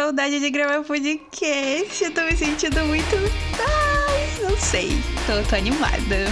[0.00, 2.02] saudade de gravar podcast.
[2.02, 3.16] Eu tô me sentindo muito.
[3.58, 4.88] Ai, não sei.
[5.26, 6.24] Tô, tô animada.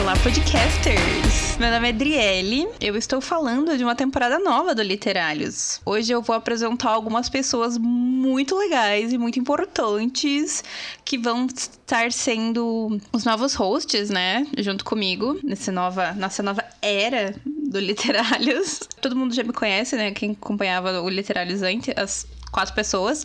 [0.00, 1.45] Olá, podcasters!
[1.58, 2.68] Meu nome é Adriele.
[2.78, 5.80] Eu estou falando de uma temporada nova do Literários.
[5.86, 10.62] Hoje eu vou apresentar algumas pessoas muito legais e muito importantes
[11.02, 14.46] que vão estar sendo os novos hosts, né?
[14.58, 18.80] Junto comigo, nessa nova, nessa nova era do Literários.
[19.00, 20.10] Todo mundo já me conhece, né?
[20.10, 23.24] Quem acompanhava o Literários antes, as quatro pessoas.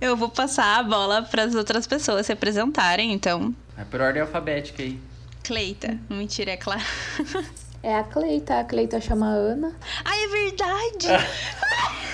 [0.00, 3.54] Eu vou passar a bola para as outras pessoas se apresentarem, então.
[3.76, 4.98] É por ordem alfabética aí.
[5.48, 5.98] Cleita.
[6.10, 6.82] Mentira, é Clara.
[7.82, 9.74] É a Cleita, a Cleita chama Ana.
[10.04, 11.06] Ai, é verdade!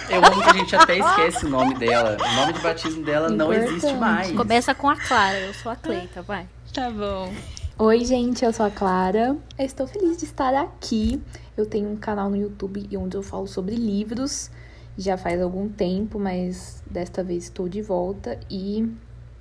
[0.09, 2.17] Eu amo que a gente até esquece o nome dela.
[2.17, 4.31] O nome de batismo dela não existe mais.
[4.31, 6.47] Começa com a Clara, eu sou a Cleita, vai.
[6.73, 7.35] Tá bom.
[7.77, 9.37] Oi, gente, eu sou a Clara.
[9.59, 11.21] Eu estou feliz de estar aqui.
[11.57, 14.49] Eu tenho um canal no YouTube onde eu falo sobre livros.
[14.97, 18.39] Já faz algum tempo, mas desta vez estou de volta.
[18.49, 18.89] E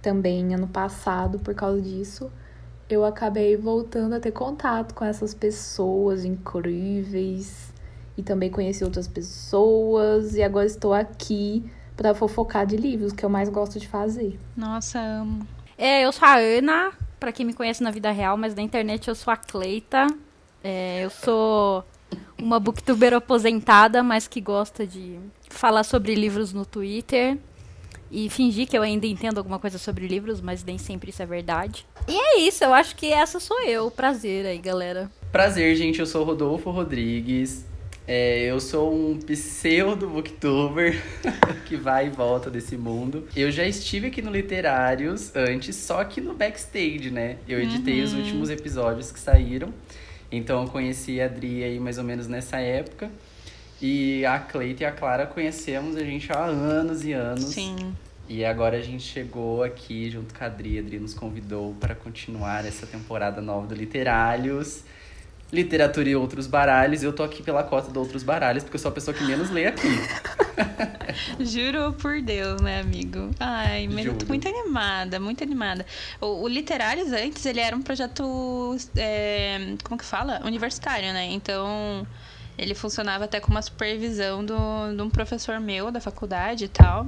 [0.02, 2.31] também ano passado, por causa disso,
[2.89, 7.72] eu acabei voltando a ter contato com essas pessoas incríveis.
[8.16, 10.36] E também conheci outras pessoas.
[10.36, 11.64] E agora estou aqui
[11.95, 14.40] para fofocar de livros, que eu mais gosto de fazer.
[14.56, 15.45] Nossa, amo.
[15.78, 19.08] É, eu sou a Ana, pra quem me conhece na vida real, mas na internet
[19.08, 20.08] eu sou a Cleita.
[20.64, 21.84] É, eu sou
[22.38, 27.38] uma booktuber aposentada, mas que gosta de falar sobre livros no Twitter.
[28.16, 31.25] E fingir que eu ainda entendo alguma coisa sobre livros, mas nem sempre isso é
[31.25, 31.83] verdade.
[32.08, 33.89] E é isso, eu acho que essa sou eu.
[33.89, 35.09] Prazer aí, galera.
[35.31, 36.00] Prazer, gente.
[36.00, 37.66] Eu sou o Rodolfo Rodrigues.
[38.08, 41.02] É, eu sou um pseudo booktuber
[41.66, 43.28] que vai e volta desse mundo.
[43.36, 47.38] Eu já estive aqui no Literários antes, só que no backstage, né?
[47.47, 49.73] Eu editei os últimos episódios que saíram.
[50.31, 53.09] Então eu conheci a Adri aí mais ou menos nessa época.
[53.86, 57.44] E a Cleita e a Clara conhecemos a gente há anos e anos.
[57.44, 57.94] Sim.
[58.30, 60.78] E agora a gente chegou aqui junto com a Adri.
[60.78, 64.86] A Adri nos convidou para continuar essa temporada nova do Literários.
[65.52, 67.04] Literatura e outros baralhos.
[67.04, 69.50] Eu tô aqui pela cota de outros baralhos, porque eu sou a pessoa que menos
[69.50, 69.90] lê aqui.
[71.44, 73.32] Juro por Deus, né, amigo?
[73.38, 75.86] Ai, mas eu tô muito animada, muito animada.
[76.22, 80.40] O, o Literários antes, ele era um projeto, é, como que fala?
[80.46, 81.26] Universitário, né?
[81.26, 82.08] Então,
[82.58, 84.56] ele funcionava até com uma supervisão do,
[84.96, 87.08] de um professor meu da faculdade e tal.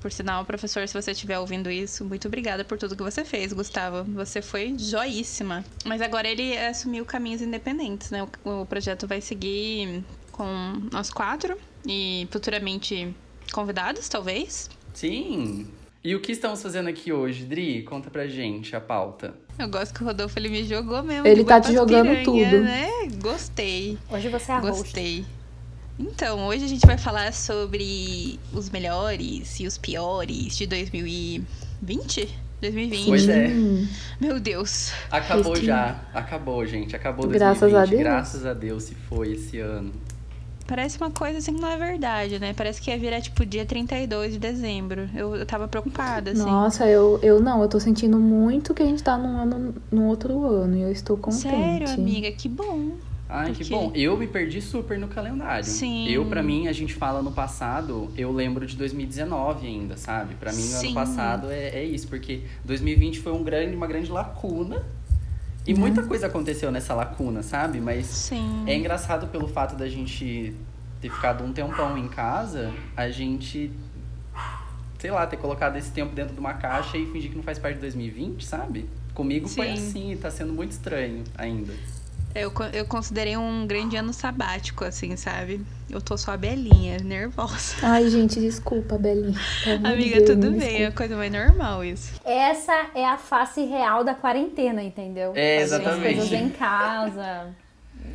[0.00, 3.54] Por sinal, professor, se você estiver ouvindo isso, muito obrigada por tudo que você fez,
[3.54, 4.04] Gustavo.
[4.12, 5.64] Você foi joíssima.
[5.84, 8.22] Mas agora ele assumiu caminhos independentes, né?
[8.44, 10.44] O, o projeto vai seguir com
[10.92, 13.16] nós quatro e futuramente
[13.50, 14.68] convidados, talvez.
[14.92, 15.83] Sim!
[16.04, 17.82] E o que estamos fazendo aqui hoje, Dri?
[17.82, 19.32] Conta pra gente a pauta.
[19.58, 21.26] Eu gosto que o Rodolfo ele me jogou mesmo.
[21.26, 22.60] Ele tá te jogando piranha, tudo.
[22.62, 22.88] Né?
[23.22, 23.96] Gostei.
[24.10, 24.82] Hoje você é a host.
[24.82, 25.24] Gostei.
[25.98, 32.28] Então, hoje a gente vai falar sobre os melhores e os piores de 2020?
[32.60, 33.06] 2020.
[33.06, 33.50] Pois é.
[34.20, 34.92] Meu Deus.
[35.10, 36.02] Acabou já.
[36.12, 36.94] Acabou, gente.
[36.94, 37.82] Acabou Graças 2020.
[37.82, 38.02] a Deus.
[38.02, 39.90] Graças a Deus se foi esse ano.
[40.66, 42.54] Parece uma coisa assim que não é verdade, né?
[42.54, 45.08] Parece que ia virar tipo dia 32 de dezembro.
[45.14, 46.40] Eu, eu tava preocupada, assim.
[46.42, 50.06] Nossa, eu, eu não, eu tô sentindo muito que a gente tá num ano, num
[50.06, 51.42] outro ano e eu estou contente.
[51.42, 52.92] Sério, amiga, que bom.
[53.28, 53.92] Ai, que Porque- bom.
[53.94, 55.64] Eu me perdi super no calendário.
[55.64, 56.08] Sim.
[56.08, 60.34] Eu, pra mim, a gente fala no passado, eu lembro de 2019 ainda, sabe?
[60.34, 60.86] Pra mim, Sim.
[60.88, 64.82] ano passado é, é isso, porque 2020 foi um grande, uma grande lacuna.
[65.66, 65.80] E Né?
[65.80, 67.80] muita coisa aconteceu nessa lacuna, sabe?
[67.80, 68.64] Mas Sim.
[68.66, 70.54] é engraçado pelo fato da gente
[71.00, 73.70] ter ficado um tempão em casa, a gente,
[74.98, 77.58] sei lá, ter colocado esse tempo dentro de uma caixa e fingir que não faz
[77.58, 78.88] parte de 2020, sabe?
[79.14, 79.72] Comigo foi Sim.
[79.72, 81.72] assim, tá sendo muito estranho ainda.
[82.34, 85.60] Eu, eu considerei um grande ano sabático, assim, sabe?
[85.88, 87.76] Eu tô só a Belinha, nervosa.
[87.80, 89.38] Ai, gente, desculpa, Belinha.
[89.84, 90.88] Amiga, Deus, tudo bem, é desculpa.
[90.88, 92.20] a coisa mais normal isso.
[92.24, 95.32] Essa é a face real da quarentena, entendeu?
[95.36, 96.16] É, Fazer as exatamente.
[96.16, 97.54] coisas em casa.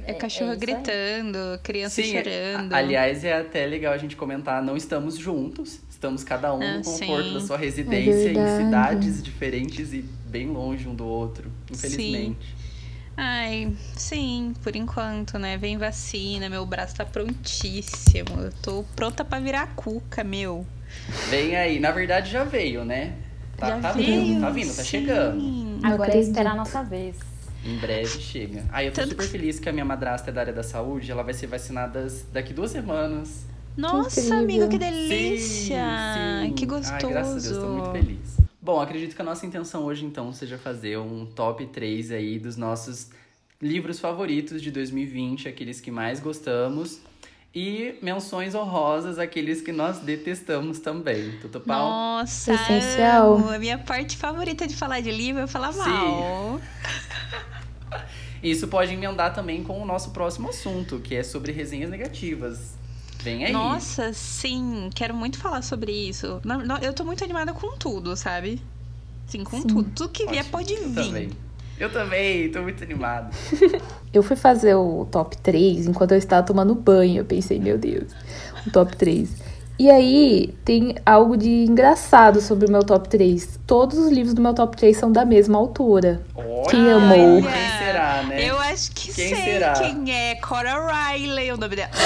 [0.06, 0.68] É, cachorro isso aí.
[0.76, 2.74] gritando, criança Sim, chorando.
[2.74, 6.78] a- aliás, é até legal a gente comentar, não estamos juntos, estamos cada um Ah,
[6.78, 7.34] no conforto sim.
[7.36, 8.58] da sua residência, em verdade.
[8.58, 12.59] cidades diferentes e bem longe um do outro, infelizmente.
[13.22, 15.58] Ai, sim, por enquanto, né?
[15.58, 18.40] Vem vacina, meu braço tá prontíssimo.
[18.40, 20.66] Eu tô pronta pra virar cuca, meu.
[21.30, 23.14] Vem aí, na verdade já veio, né?
[23.58, 24.90] Tá, Já tá veio, vindo, tá vindo, tá sim.
[24.90, 25.80] chegando.
[25.84, 27.18] Agora é esperar a nossa vez.
[27.66, 28.64] Em breve chega.
[28.72, 30.64] Ah, eu tô Tanto super que- feliz que a minha madrasta é da área da
[30.64, 33.46] saúde, ela vai ser vacinada daqui duas semanas.
[33.76, 34.40] Nossa, incrível.
[34.40, 35.84] amigo, que Sim, delícia!
[36.46, 36.54] sim.
[36.54, 36.94] Que gostoso.
[37.06, 38.39] Ai, graças a Deus, tô muito feliz.
[38.62, 42.58] Bom, acredito que a nossa intenção hoje, então, seja fazer um top 3 aí dos
[42.58, 43.10] nossos
[43.62, 47.00] livros favoritos de 2020, aqueles que mais gostamos.
[47.56, 51.40] E menções honrosas, aqueles que nós detestamos também.
[51.42, 51.90] Tudo pau?
[51.90, 53.38] Nossa, Essencial.
[53.38, 53.50] amo.
[53.50, 55.80] a minha parte favorita de falar de livro é falar Sim.
[55.80, 56.62] mal.
[58.44, 62.78] Isso pode emendar também com o nosso próximo assunto, que é sobre resenhas negativas.
[63.22, 63.52] Vem aí.
[63.52, 66.42] Nossa, sim, quero muito falar sobre isso.
[66.82, 68.62] Eu tô muito animada com tudo, sabe?
[69.28, 69.68] Sim, com Sim.
[69.68, 69.90] tudo.
[69.92, 70.96] Tudo que vier pode Eu vir.
[71.06, 71.30] também.
[71.80, 73.34] Eu também, tô muito animado.
[74.12, 77.20] Eu fui fazer o top 3 enquanto eu estava tomando banho.
[77.22, 78.12] Eu pensei, meu Deus,
[78.66, 79.30] o top 3.
[79.80, 83.62] E aí, tem algo de engraçado sobre o meu top 3.
[83.66, 86.22] Todos os livros do meu top 3 são da mesma autora.
[86.36, 87.42] Olha, Quem amou?
[87.42, 88.46] Quem será, né?
[88.46, 89.72] Eu acho que Quem sei será?
[89.74, 90.36] quem é.
[90.36, 90.74] Cora
[91.14, 91.90] Riley, o nome dela.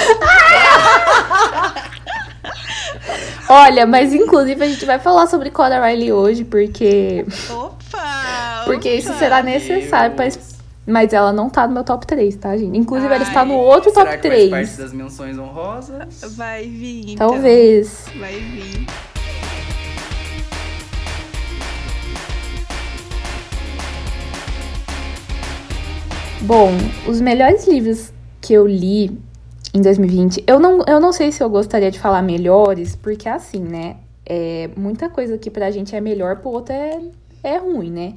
[3.48, 8.62] Olha, mas inclusive a gente vai falar sobre Cora Riley hoje, porque, Opa!
[8.64, 9.18] porque isso opa.
[9.18, 10.28] será necessário pra.
[10.86, 12.76] Mas ela não tá no meu top 3, tá, gente?
[12.76, 14.76] Inclusive, ela está no Ai, outro Será top que faz parte 3.
[14.76, 16.34] das menções honrosas?
[16.36, 17.30] Vai vir, então.
[17.30, 18.06] Talvez.
[18.18, 18.86] Vai vir.
[26.42, 26.72] Bom,
[27.08, 29.18] os melhores livros que eu li
[29.72, 33.60] em 2020, eu não, eu não sei se eu gostaria de falar melhores, porque assim,
[33.60, 33.96] né?
[34.26, 37.00] É, muita coisa que pra gente é melhor, pro outro é,
[37.42, 38.14] é ruim, né?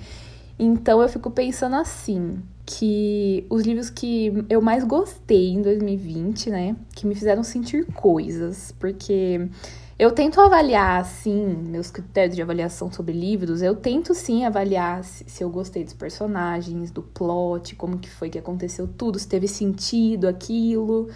[0.60, 2.38] Então eu fico pensando assim,
[2.68, 6.76] que os livros que eu mais gostei em 2020, né?
[6.94, 9.50] Que me fizeram sentir coisas, porque
[9.98, 15.24] eu tento avaliar, assim, meus critérios de avaliação sobre livros, eu tento sim avaliar se,
[15.28, 19.48] se eu gostei dos personagens, do plot, como que foi que aconteceu tudo, se teve
[19.48, 21.08] sentido aquilo,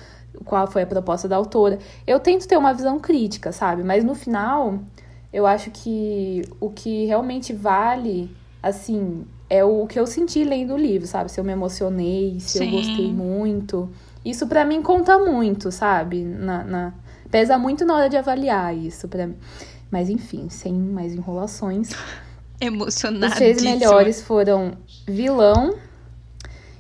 [0.46, 1.80] qual foi a proposta da autora.
[2.08, 3.84] Eu tento ter uma visão crítica, sabe?
[3.84, 4.80] Mas no final,
[5.34, 8.34] eu acho que o que realmente vale,
[8.64, 11.30] assim, é o que eu senti lendo o livro, sabe?
[11.30, 12.72] Se eu me emocionei, se eu Sim.
[12.72, 13.90] gostei muito.
[14.24, 16.24] Isso pra mim conta muito, sabe?
[16.24, 16.94] Na, na-
[17.30, 19.36] Pesa muito na hora de avaliar isso pra mim.
[19.90, 21.90] Mas enfim, sem mais enrolações.
[22.62, 23.28] Emocionada.
[23.34, 24.74] Os três melhores foram
[25.06, 25.76] Vilão,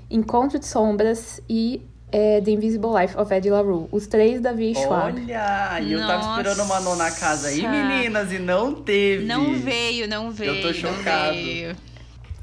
[0.09, 1.81] Encontro de Sombras e
[2.11, 3.87] é, The Invisible Life of Eddie LaRue.
[3.91, 4.73] Os três da V.
[4.75, 5.21] Schwab.
[5.21, 7.71] Olha, e eu tava esperando uma nona casa aí, Nossa.
[7.75, 9.25] meninas, e não teve.
[9.25, 10.61] Não veio, não veio.
[10.61, 11.33] tô não chocado.
[11.33, 11.75] veio.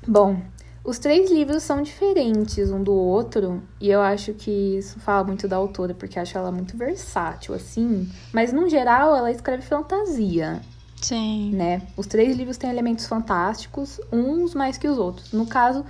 [0.08, 0.40] Bom,
[0.82, 5.46] os três livros são diferentes um do outro, e eu acho que isso fala muito
[5.46, 8.10] da autora, porque acho ela muito versátil, assim.
[8.32, 10.62] Mas, no geral, ela escreve fantasia,
[11.02, 11.50] Sim.
[11.52, 11.82] né?
[11.94, 15.30] Os três livros têm elementos fantásticos, uns mais que os outros.
[15.30, 15.84] No caso,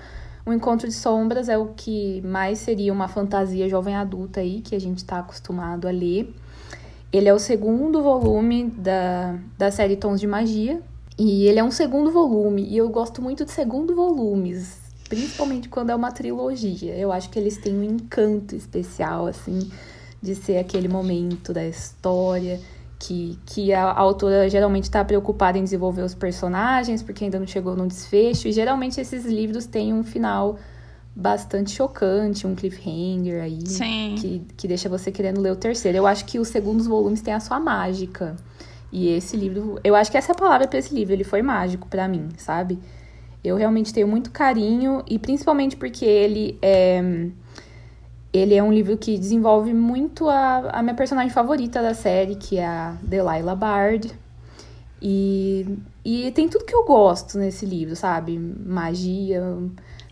[0.45, 4.75] o Encontro de Sombras é o que mais seria uma fantasia jovem adulta aí, que
[4.75, 6.35] a gente tá acostumado a ler.
[7.13, 10.83] Ele é o segundo volume da, da série Tons de Magia.
[11.19, 12.63] E ele é um segundo volume.
[12.63, 14.79] E eu gosto muito de segundo volumes.
[15.09, 16.95] Principalmente quando é uma trilogia.
[16.95, 19.71] Eu acho que eles têm um encanto especial, assim,
[20.23, 22.61] de ser aquele momento da história.
[23.01, 27.47] Que, que a, a autora geralmente está preocupada em desenvolver os personagens, porque ainda não
[27.47, 28.47] chegou no desfecho.
[28.47, 30.59] E geralmente esses livros têm um final
[31.15, 34.15] bastante chocante, um cliffhanger aí Sim.
[34.21, 35.99] que, que deixa você querendo ler o terceiro.
[35.99, 38.37] Eu acho que os segundos volumes têm a sua mágica.
[38.91, 41.43] E esse livro, eu acho que essa é a palavra pra esse livro, ele foi
[41.43, 42.79] mágico pra mim, sabe?
[43.45, 47.29] Eu realmente tenho muito carinho e principalmente porque ele é
[48.33, 52.59] ele é um livro que desenvolve muito a, a minha personagem favorita da série, que
[52.59, 54.13] é a Delilah Bard.
[55.01, 58.39] E, e tem tudo que eu gosto nesse livro, sabe?
[58.39, 59.43] Magia,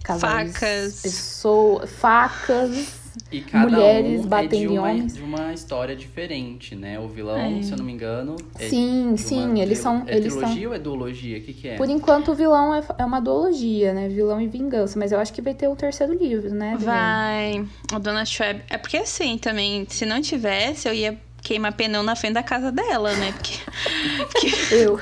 [0.03, 1.03] casais, Facas.
[1.03, 5.15] pessoas, facas, E cada Mulheres um batendo é de em uma, homens.
[5.15, 6.99] de uma história diferente, né?
[7.01, 7.63] O vilão, É.
[7.63, 8.37] se eu não me engano.
[8.59, 11.39] É Sim, sim, uma eles são- É eles são- trilogia ou é duologia?
[11.39, 11.77] O que, que é?
[11.77, 14.09] Por enquanto, o vilão é, é uma duologia, né?
[14.09, 14.99] Vilão e vingança.
[14.99, 16.77] Mas eu acho que vai ter o terceiro livro, né?
[16.79, 17.65] Vai.
[17.93, 18.61] A dona Schwab.
[18.69, 22.73] É porque assim também, se não tivesse, eu ia queimar pneu na frente da casa
[22.73, 23.33] dela, né?
[23.33, 23.55] Porque,
[24.19, 24.99] porque, Eu.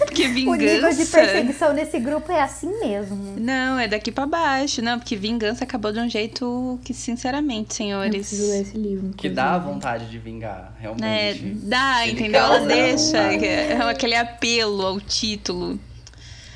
[0.00, 1.10] porque O nível de vingança.
[1.18, 3.34] perseguição nesse grupo é assim mesmo.
[3.38, 4.82] Não, é daqui pra baixo.
[4.82, 8.68] Não, porque vingança acabou de um jeito que, sinceramente, Eu preciso ler senhores.
[8.68, 9.10] esse livro.
[9.16, 11.44] Que dá vontade de vingar, Né, realmente.
[11.66, 12.40] dá, Ele entendeu?
[12.40, 15.78] Ela deixa é aquele apelo ao título.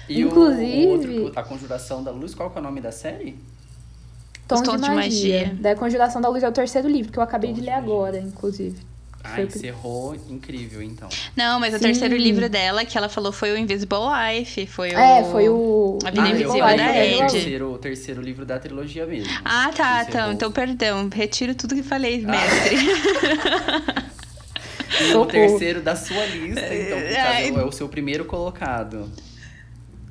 [0.08, 2.90] E o- Inclusive- o outro, a Conjuração da Luz, qual que é o nome da
[2.90, 3.38] série?
[4.48, 4.94] Tons de, de magia.
[4.96, 5.54] Magia.
[5.60, 7.76] Da Conjuração da Luz é o terceiro livro, que eu acabei Tons de de ler
[7.76, 7.92] Magia.
[7.94, 8.89] agora, inclusive.
[9.22, 11.08] Ah, Foi- encerrou incrível, então.
[11.36, 11.84] Não, mas o Sim.
[11.84, 14.66] terceiro livro dela, que ela falou, foi o Invisible Life.
[14.66, 14.98] Foi o...
[14.98, 15.98] É, foi o.
[16.04, 17.32] A Vida ah, Invisível da que é o Ed.
[17.32, 19.30] terceiro, o terceiro livro da trilogia mesmo.
[19.44, 21.08] Ah, tá, então, então perdão.
[21.12, 22.30] Retiro tudo que falei, Ah.
[22.30, 22.76] mestre.
[25.02, 29.10] E o terceiro da sua lista, então, caso, é o seu primeiro colocado.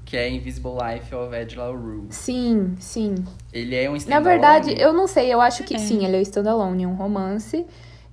[0.05, 2.07] que é Invisible Life of Ed LaRue.
[2.09, 3.13] Sim, sim.
[3.53, 4.29] Ele é um Na standalone?
[4.31, 5.77] verdade, eu não sei, eu acho que É.
[5.77, 7.63] sim, ele é standalone, é um romance.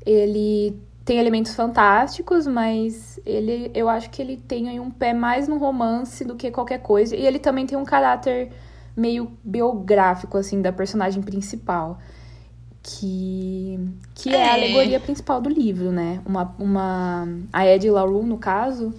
[0.04, 0.76] Ele
[1.06, 5.56] tem elementos fantásticos, mas ele, eu acho que ele tem aí um pé mais no
[5.56, 7.14] romance do que qualquer coisa.
[7.14, 8.50] E ele também tem um caráter
[8.96, 12.00] meio biográfico, assim, da personagem principal.
[12.82, 13.78] Que,
[14.16, 14.42] que é.
[14.42, 14.50] a É.
[14.54, 16.20] alegoria principal do livro, né?
[16.26, 18.92] Uma, uma, a Ed LaRue, no caso,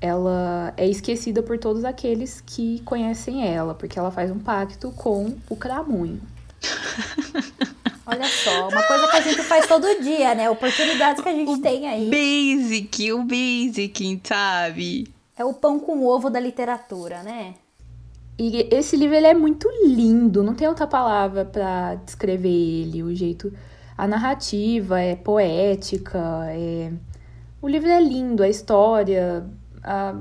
[0.00, 5.36] ela é esquecida por todos aqueles que conhecem ela, porque ela faz um pacto com
[5.48, 6.20] o Cramunho.
[8.06, 10.50] Olha só, uma coisa que a gente faz todo dia, né?
[10.50, 12.10] Oportunidades que a gente tem aí.
[12.10, 15.08] Basic, o basic, sabe?
[15.36, 17.54] É o pão com ovo da literatura, né?
[18.38, 23.14] E esse livro ele é muito lindo, não tem outra palavra pra descrever ele, o
[23.14, 23.52] jeito
[23.96, 26.18] a narrativa é poética,
[26.48, 26.92] é
[27.62, 29.46] o livro é lindo, a história,
[29.82, 30.14] a...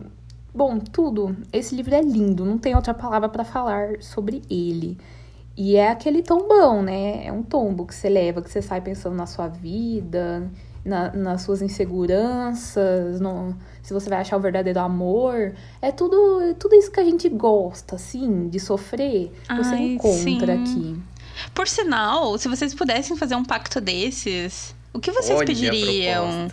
[0.53, 1.35] bom, tudo.
[1.51, 4.97] Esse livro é lindo, não tem outra palavra pra falar sobre ele.
[5.55, 7.25] E é aquele tombão, né?
[7.25, 10.49] É um tombo que você leva, que você sai pensando na sua vida,
[10.83, 15.53] na- nas suas inseguranças, no, se você vai achar o verdadeiro amor.
[15.81, 19.31] É tudo, tudo isso que a gente gosta, assim, de sofrer.
[19.57, 20.61] Você Ai, encontra sim.
[20.61, 20.99] aqui.
[21.53, 26.47] Por sinal, se vocês pudessem fazer um pacto desses, o que vocês Olha pediriam?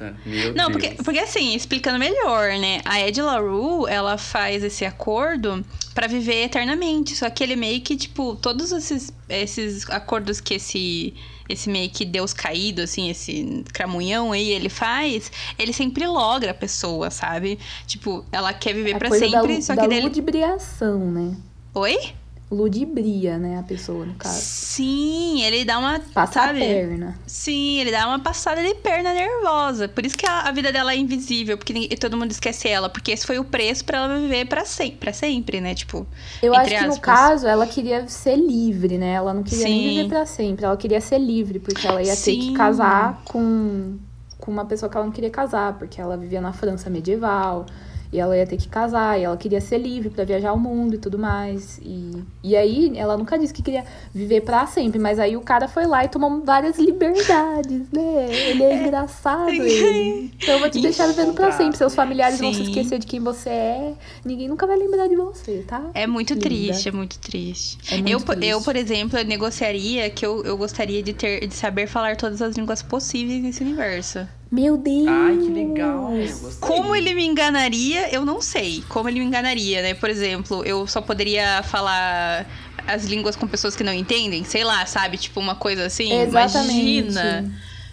[0.56, 0.72] Não, Deus.
[0.72, 2.80] porque, porque assim, explicando melhor, né?
[2.86, 5.62] A Ed LaRue, ela faz esse acordo
[5.94, 7.14] pra viver eternamente.
[7.14, 11.12] Só que ele meio que, tipo, todos esses, esses acordos que esse,
[11.50, 16.54] esse meio que Deus caído, assim, esse cramunhão aí, ele faz, ele sempre logra a
[16.54, 17.58] pessoa, sabe?
[17.86, 20.02] Tipo, ela quer viver A pra coisa sempre, da, só da que dele.
[20.06, 21.36] ludibriação, né?
[21.74, 22.14] Oi?
[22.50, 24.40] Ludibria, né, a pessoa, no caso.
[24.40, 26.00] Sim, ele dá uma.
[26.12, 26.58] Passa a sabe?
[26.58, 27.16] perna.
[27.24, 29.86] Sim, ele dá uma passada de perna nervosa.
[29.88, 32.88] Por isso que a, a vida dela é invisível, porque ninguém- todo mundo esquece ela.
[32.88, 35.74] Porque esse foi o preço pra ela viver pra sempre, pra sempre, né?
[35.76, 36.04] Tipo,
[36.42, 39.12] Eu acho que no caso ela queria ser livre, né?
[39.12, 39.88] Ela não queria nem Sim.
[39.96, 40.64] viver pra sempre.
[40.64, 42.54] Ela queria ser livre, porque ela ia ter que Sim.
[42.54, 43.96] casar com,
[44.38, 47.64] com uma pessoa que ela não queria casar, porque ela vivia na França medieval.
[48.12, 50.94] E ela ia ter que casar, e ela queria ser livre pra viajar o mundo
[50.94, 51.78] e tudo mais.
[51.82, 55.68] E, e aí, ela nunca disse que queria viver pra sempre, mas aí o cara
[55.68, 58.26] foi lá e tomou várias liberdades, né?
[58.48, 60.32] Ele é engraçado, ele.
[60.42, 61.76] Então eu vou te deixar vivendo pra sempre.
[61.76, 62.64] Seus familiares vão se Sim.
[62.64, 63.94] esquecer de quem você é.
[64.24, 65.90] Ninguém nunca vai lembrar de você, tá?
[65.94, 66.46] é muito Linda.
[66.46, 67.78] triste, é muito triste.
[67.92, 68.46] É muito eu, triste.
[68.46, 72.42] eu, por exemplo, eu negociaria que eu, eu gostaria de ter de saber falar todas
[72.42, 74.26] as línguas possíveis nesse universo.
[74.50, 75.06] Meu Deus!
[75.06, 76.10] Ai, que legal.
[76.58, 78.82] Como ele me enganaria, eu não sei.
[78.88, 79.94] Como ele me enganaria, né?
[79.94, 82.46] Por exemplo, eu só poderia falar
[82.86, 85.16] as línguas com pessoas que não entendem, sei lá, sabe?
[85.18, 86.12] Tipo uma coisa assim.
[86.12, 87.12] Exatamente.
[87.12, 87.52] Imagina.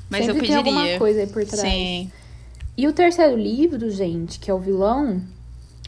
[0.10, 1.00] Mas Sempre eu tem alguma pediria.
[1.00, 1.62] coisa aí por trás.
[1.62, 2.12] Sim.
[2.76, 5.22] E o terceiro livro, gente, que é o vilão,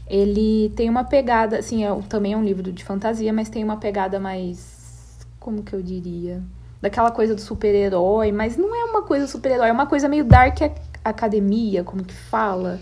[0.08, 3.78] ele tem uma pegada, assim, é, também é um livro de fantasia, mas tem uma
[3.78, 4.78] pegada mais.
[5.40, 6.44] Como que eu diria?
[6.82, 10.62] Daquela coisa do super-herói, mas não é uma coisa super-herói, é uma coisa meio dark
[10.62, 12.80] ac- academia, como que fala?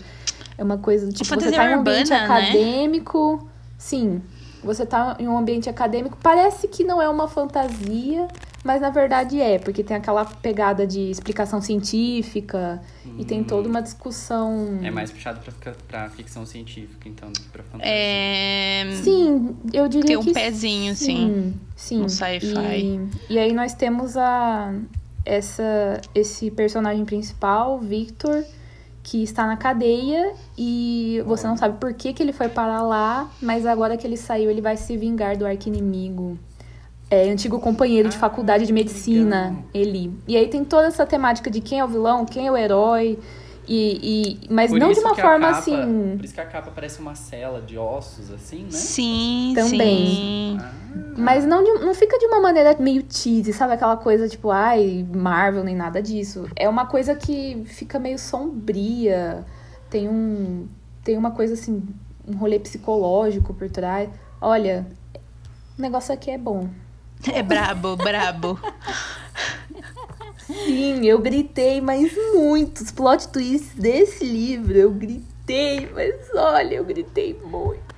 [0.56, 2.38] É uma coisa, tipo, você tá em um ambiente urbana, né?
[2.48, 3.48] acadêmico.
[3.76, 4.22] Sim,
[4.62, 8.26] você tá em um ambiente acadêmico, parece que não é uma fantasia,
[8.64, 12.80] mas na verdade é, porque tem aquela pegada de explicação científica
[13.16, 14.80] e tem toda uma discussão.
[14.82, 17.92] É mais puxado pra, pra ficção científica, então, do que pra fantasia.
[17.92, 18.90] É...
[19.02, 21.54] Sim, eu diria Tem um que pezinho, sim.
[21.76, 22.02] sim.
[22.02, 23.10] Um sci-fi.
[23.28, 24.74] E, e aí nós temos a
[25.24, 28.44] essa esse personagem principal, Victor,
[29.02, 33.30] que está na cadeia e você não sabe por que, que ele foi parar lá,
[33.40, 36.38] mas agora que ele saiu, ele vai se vingar do arqui-inimigo.
[37.10, 40.12] É, antigo companheiro de Ah, faculdade de medicina, ele.
[40.26, 43.18] E aí tem toda essa temática de quem é o vilão, quem é o herói,
[43.66, 46.14] e, e mas Por não de uma forma capa- assim.
[46.16, 48.70] Por isso que a capa parece uma cela de ossos, assim, né?
[48.70, 50.06] Sim, Também.
[50.06, 50.58] sim.
[50.60, 50.68] Ah,
[51.16, 53.72] Mas não, de- não fica de uma maneira meio cheesy, sabe?
[53.72, 56.46] Aquela coisa tipo, ai, Marvel, nem nada disso.
[56.54, 59.44] É uma coisa que fica meio sombria.
[59.88, 60.66] Tem um.
[61.02, 61.82] Tem uma coisa assim,
[62.26, 64.10] um rolê psicológico por trás.
[64.40, 64.86] Olha,
[65.78, 66.68] o negócio aqui é bom.
[67.32, 68.58] É brabo, brabo.
[70.46, 74.76] Sim, eu gritei, mas muitos plot twists desse livro.
[74.76, 77.88] Eu gritei, mas olha, eu gritei muito.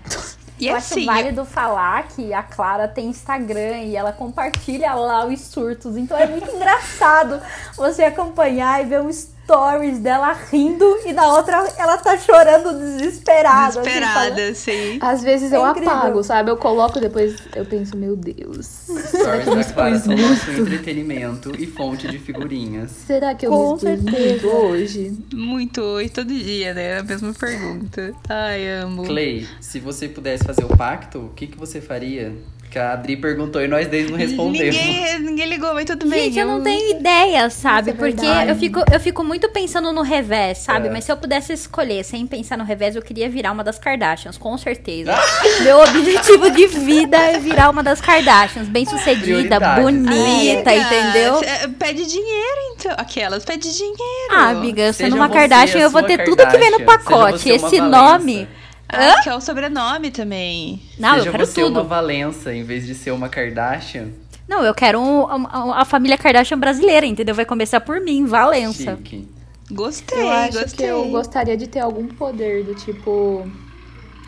[0.59, 5.25] E eu assim, acho válido falar que a Clara tem Instagram e ela compartilha lá
[5.25, 5.97] os surtos.
[5.97, 7.41] Então é muito engraçado
[7.77, 9.09] você acompanhar e ver um
[9.51, 13.81] stories dela rindo e na outra ela tá chorando desesperada.
[13.81, 14.99] assim, Desesperada, sim.
[15.01, 15.91] Às vezes eu É incrível.
[15.91, 16.51] apago, sabe?
[16.53, 18.67] Eu coloco depois eu penso, meu Deus.
[18.87, 20.61] Stories eu da Clara são nosso muito?
[20.63, 22.93] entretenimento e fonte de figurinhas.
[22.93, 24.11] Será que eu Com me certeza.
[24.19, 25.19] muito hoje?
[25.35, 26.99] Muito hoje, todo dia, né?
[26.99, 28.13] A mesma pergunta.
[28.29, 29.03] Ai, amo.
[29.05, 32.33] Clay, se você pudesse fazer o pacto, o que, que você faria?
[32.71, 34.77] Que a Adri perguntou e nós dois não respondemos.
[34.77, 36.27] Ninguém, ninguém ligou, mas tudo bem.
[36.27, 37.91] Gente, eu não tenho ideia, sabe?
[37.91, 40.87] É Porque eu fico, eu fico muito pensando no revés, sabe?
[40.87, 40.91] É.
[40.91, 44.39] Mas se eu pudesse escolher sem pensar no revés, eu queria virar uma das Kardashians,
[44.39, 45.13] com certeza.
[45.65, 51.39] Meu objetivo de vida é virar uma das Kardashians, bem sucedida, bonita, Amiga, entendeu?
[51.41, 52.93] cê- Pede dinheiro, então.
[52.97, 53.99] Aquelas, pede dinheiro.
[54.31, 57.05] Ah, amiga, sendo uma Kardashian, eu vou ter tudo que vem no Kardashian.
[57.05, 57.49] Pacote.
[57.51, 57.89] Esse Valença.
[57.89, 58.49] nome.
[58.93, 60.81] Ah, que é o sobrenome também.
[60.99, 61.89] Não, Seja eu quero você uma tudo.
[61.89, 64.09] Valença em vez de ser uma Kardashian.
[64.49, 67.35] Não, eu quero um- um- a família Kardashian brasileira, entendeu?
[67.35, 68.97] Vai começar por mim, Valença.
[68.97, 69.29] Chique.
[69.71, 70.87] Gostei, Eu acho gostei.
[70.87, 73.49] que eu gostaria de ter algum poder do tipo.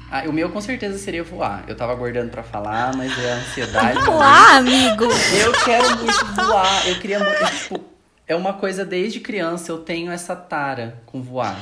[0.09, 1.65] Ah, o meu com certeza seria voar.
[1.67, 3.99] Eu tava aguardando pra falar, mas é a ansiedade.
[4.09, 5.05] Olá, amigo!
[5.05, 6.87] Eu quero muito voar.
[6.89, 7.45] Eu queria muito.
[7.57, 7.81] Tipo,
[8.29, 9.73] é uma coisa desde criança.
[9.73, 11.57] Eu tenho essa tara com voar.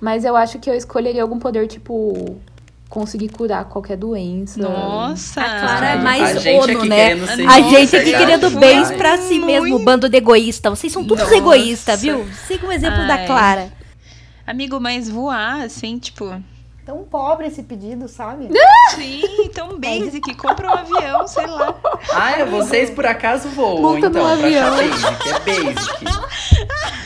[0.00, 2.36] Mas eu acho que eu escolheria algum poder, tipo,
[2.88, 4.60] conseguir curar qualquer doença.
[4.60, 5.40] Nossa.
[5.40, 7.16] A Clara é A mais gente aqui né?
[7.26, 8.18] ser A gente aqui Kardashian.
[8.18, 9.46] querendo bens pra si muito.
[9.46, 10.70] mesmo, bando de egoísta.
[10.70, 12.26] Vocês são todos egoístas, viu?
[12.48, 13.26] Siga o exemplo da Ai.
[13.26, 13.72] Clara.
[14.46, 16.34] Amigo, mas voar, assim, tipo.
[16.84, 18.48] Tão pobre esse pedido, sabe?
[18.96, 20.34] Sim, tão basic.
[20.34, 21.74] Compra um avião, sei lá.
[22.12, 24.70] Ah, é, vocês por acaso voam, Monta então, pra avião.
[24.76, 25.28] basic.
[25.28, 25.38] É
[25.74, 26.04] basic.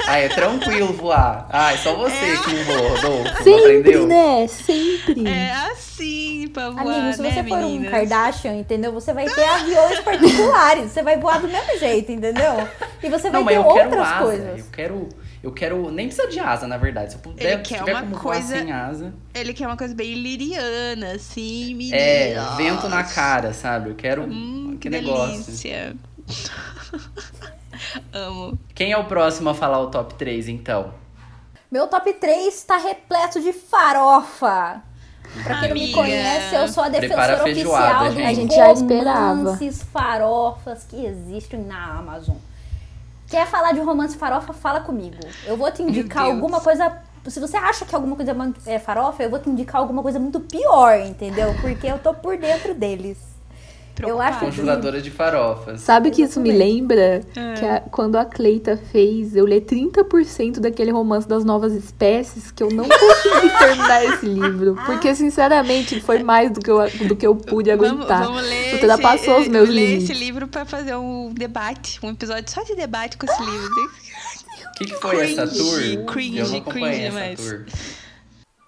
[0.07, 1.47] Ah, é tranquilo voar.
[1.50, 3.43] Ah, é só você que não voa, Rodolfo.
[3.43, 4.07] Sempre, aprendeu?
[4.07, 4.47] né?
[4.47, 5.28] Sempre.
[5.28, 7.90] É assim pra voar, Amigo, se né, você for um meninas?
[7.90, 8.93] Kardashian, entendeu?
[8.93, 10.93] Você vai ter aviões particulares.
[10.93, 12.69] Você vai voar do mesmo jeito, entendeu?
[13.02, 14.25] E você vai Não, mas ter eu quero outras asa.
[14.25, 14.59] coisas.
[14.61, 15.09] Eu quero.
[15.44, 15.90] Eu quero.
[15.90, 17.10] Nem precisa de asa, na verdade.
[17.12, 19.12] Se eu puder, Ele se quer tiver uma como coisa- sem asa.
[19.34, 21.96] Ele quer uma coisa bem liriana, assim, menina.
[21.96, 23.90] É, vento na cara, sabe?
[23.90, 24.22] Eu quero.
[24.24, 25.44] Hum, que que negócio.
[25.44, 25.94] delícia.
[28.12, 28.58] Amo.
[28.74, 30.94] Quem é o próximo a falar o top 3, então?
[31.70, 34.82] Meu top 3 está repleto de farofa.
[35.42, 35.94] Pra quem não me Amiga.
[35.98, 38.26] conhece, eu sou a defensora feijoada, oficial dos gente.
[38.26, 39.58] A gente já esperava.
[39.92, 42.37] farofas que existem na Amazon.
[43.35, 44.53] Quer falar de romance farofa?
[44.53, 45.16] Fala comigo.
[45.44, 47.03] Eu vou te indicar alguma coisa.
[47.27, 50.20] Se você acha que alguma coisa é é farofa, eu vou te indicar alguma coisa
[50.20, 51.53] muito pior, entendeu?
[51.61, 53.34] Porque eu tô por dentro deles.
[54.02, 55.80] Eu acho que Conjuradora de farofas.
[55.80, 57.20] Sabe que isso me lembra?
[57.37, 57.54] É.
[57.54, 62.62] Que a- quando a Cleita fez eu ler 30% daquele romance das novas espécies, que
[62.62, 64.76] eu não consegui terminar esse livro.
[64.85, 68.24] Porque, sinceramente, foi mais do que eu, do que eu pude Vamos, aguentar.
[68.24, 70.11] vamos ler, Ultrapassou esse, os meus ler limites.
[70.11, 73.70] esse livro pra fazer um debate, um episódio só de debate com esse livro.
[74.74, 76.04] O que, que foi essa Cringe, tour?
[76.07, 77.40] cringe, eu não cringe essa demais.
[77.40, 77.64] tour.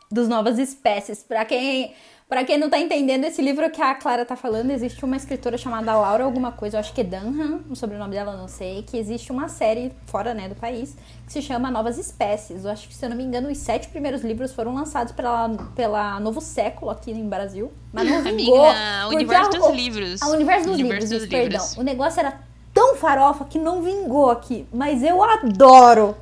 [0.09, 1.25] dos novas espécies.
[1.27, 1.95] Pra quem,
[2.29, 5.57] pra quem não tá entendendo esse livro que a Clara tá falando, existe uma escritora
[5.57, 8.83] chamada Laura alguma coisa, eu acho que é Dunham, o sobrenome dela eu não sei,
[8.83, 12.65] que existe uma série fora, né, do país, que se chama Novas Espécies.
[12.65, 15.49] Eu acho que, se eu não me engano, os sete primeiros livros foram lançados pela,
[15.77, 18.65] pela Novo Século aqui no Brasil, mas não vingou.
[18.67, 20.23] Amiga, o universo dos o- livros.
[20.23, 21.61] a universo dos Universo livros, dos isso, perdão.
[21.61, 21.77] livros.
[21.77, 22.41] O negócio era
[22.75, 26.17] tão farofa que não vingou aqui, mas eu adoro.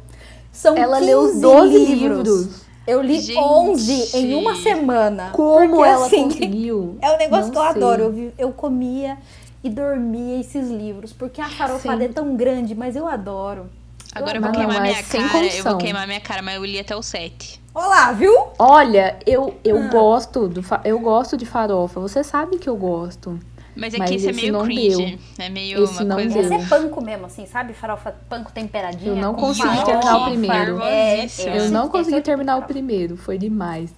[0.53, 2.64] São Ela 15 leu 12 livros.
[2.87, 3.39] Eu li Gente.
[3.39, 5.31] 11 em uma semana.
[5.33, 6.99] Como Porque, ela assim, conseguiu?
[7.03, 7.71] É um negócio Não que eu sei.
[7.71, 8.03] adoro.
[8.03, 9.17] Eu, vi- eu comia
[9.63, 11.13] e dormia esses livros.
[11.13, 12.05] Porque a farofada Sim.
[12.05, 13.67] é tão grande, mas eu adoro.
[14.15, 15.25] Agora eu vou queimar não, minha sem cara.
[15.25, 15.79] Eu vou condição.
[15.79, 17.61] queimar minha cara, mas eu li até o 7.
[17.75, 18.33] Olá, viu?
[18.59, 19.89] Olha, eu, eu Ah.
[19.89, 21.99] gosto do eu gosto de farofa.
[22.01, 23.41] Você sabe que eu gosto.
[23.77, 25.19] Mas é Mas que esse é meio não cringe.
[25.39, 26.35] É meio Esse uma não coisa.
[26.35, 26.43] deu.
[26.43, 27.73] Esse é panko mesmo, assim, sabe?
[27.75, 29.11] Farofa panko temperadinha.
[29.13, 29.85] Eu não consegui farofa.
[29.87, 30.83] terminar o primeiro.
[30.83, 31.27] É, é.
[31.59, 33.91] Eu não esse- consegui é terminar o primeiro, foi demais.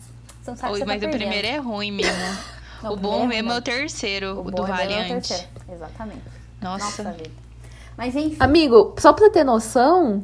[0.43, 2.13] Você não sabe Oi, mas tá o primeiro é ruim mesmo.
[2.83, 5.09] Não, o bom é mesmo é o terceiro, O do é é Valiant.
[5.09, 5.45] terceiro.
[5.73, 6.21] Exatamente.
[6.61, 6.85] Nossa.
[6.85, 7.31] Nossa vida.
[7.97, 8.37] Mas enfim.
[8.39, 10.23] Amigo, só pra ter noção,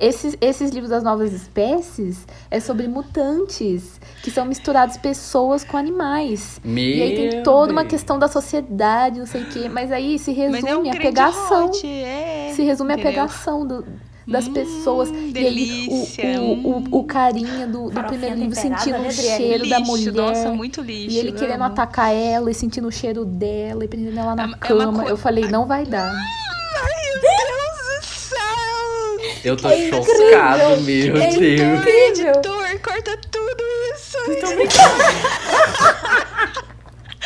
[0.00, 6.60] esses, esses livros das novas espécies é sobre mutantes, que são misturados pessoas com animais.
[6.64, 7.90] Meu e aí tem toda uma Deus.
[7.92, 9.68] questão da sociedade, não sei o quê.
[9.68, 11.66] Mas aí se Mas resume é um a pegação.
[11.66, 12.52] hot, é.
[12.56, 13.12] Se resume a Entendeu?
[13.12, 13.84] pegação do-
[14.26, 15.08] das Hum, pessoas.
[15.10, 16.84] E aí delícia, o, o, hum.
[16.92, 20.12] o, o carinha do, do primeiro livro sentindo né, o cheiro da lixo, mulher.
[20.12, 21.16] Nossa, muito lixo.
[21.16, 21.64] E ele querendo amo.
[21.64, 24.86] atacar ela e sentindo o cheiro dela e prendendo ela na É uma- é cama.
[24.88, 26.12] uma co- Eu falei, não vai dar.
[29.44, 31.34] Eu tô É chocado, meu É Deus.
[31.34, 31.82] incrível.
[32.08, 33.62] Editor, corta tudo
[33.94, 34.18] isso!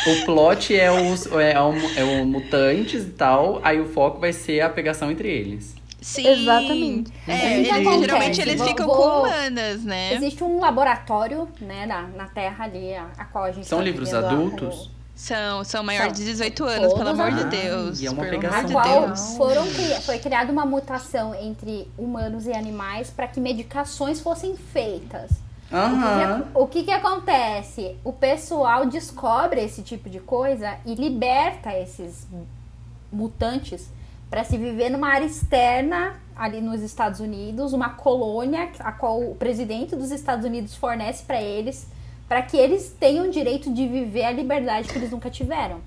[0.07, 4.31] O plot é os é, um- é um mutantes e tal, aí o foco vai
[4.31, 5.73] ser a pegação entre eles.
[5.99, 6.27] Sim.
[6.27, 7.11] Exatamente.
[7.27, 7.99] É, O que que eles- acontece?
[8.05, 10.13] geralmente eles Vou- ficam vou- com humanas, né?
[10.13, 13.83] Existe um laboratório, né, na, na Terra ali, a, a qual a gente São tá
[13.83, 14.91] livros vivendo a- adultos?
[15.15, 16.25] São, são maiores São.
[16.25, 17.43] de 18 anos, pelo amor de.
[17.45, 18.01] Deus.
[18.01, 19.35] E é uma pelo pegação de qual Deus.
[19.37, 25.31] foram cri- foi criada uma mutação entre humanos e animais para que medicações fossem feitas.
[25.71, 26.45] Aham.
[26.53, 27.95] O que, que acontece?
[28.03, 32.27] O pessoal descobre esse tipo de coisa e liberta esses
[33.11, 33.89] mutantes
[34.29, 39.35] para se viver numa área externa ali nos Estados Unidos, uma colônia a qual o
[39.35, 41.87] presidente dos Estados Unidos fornece para eles,
[42.27, 45.81] para que eles tenham o direito de viver a liberdade que eles nunca tiveram.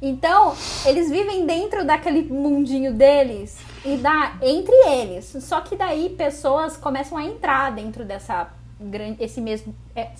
[0.00, 5.36] Então, eles vivem dentro daquele mundinho deles e dá entre eles.
[5.40, 10.10] Só que daí pessoas começam a entrar dentro dessa grande esse mesmo é,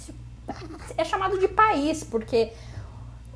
[0.96, 2.52] é chamado de país, porque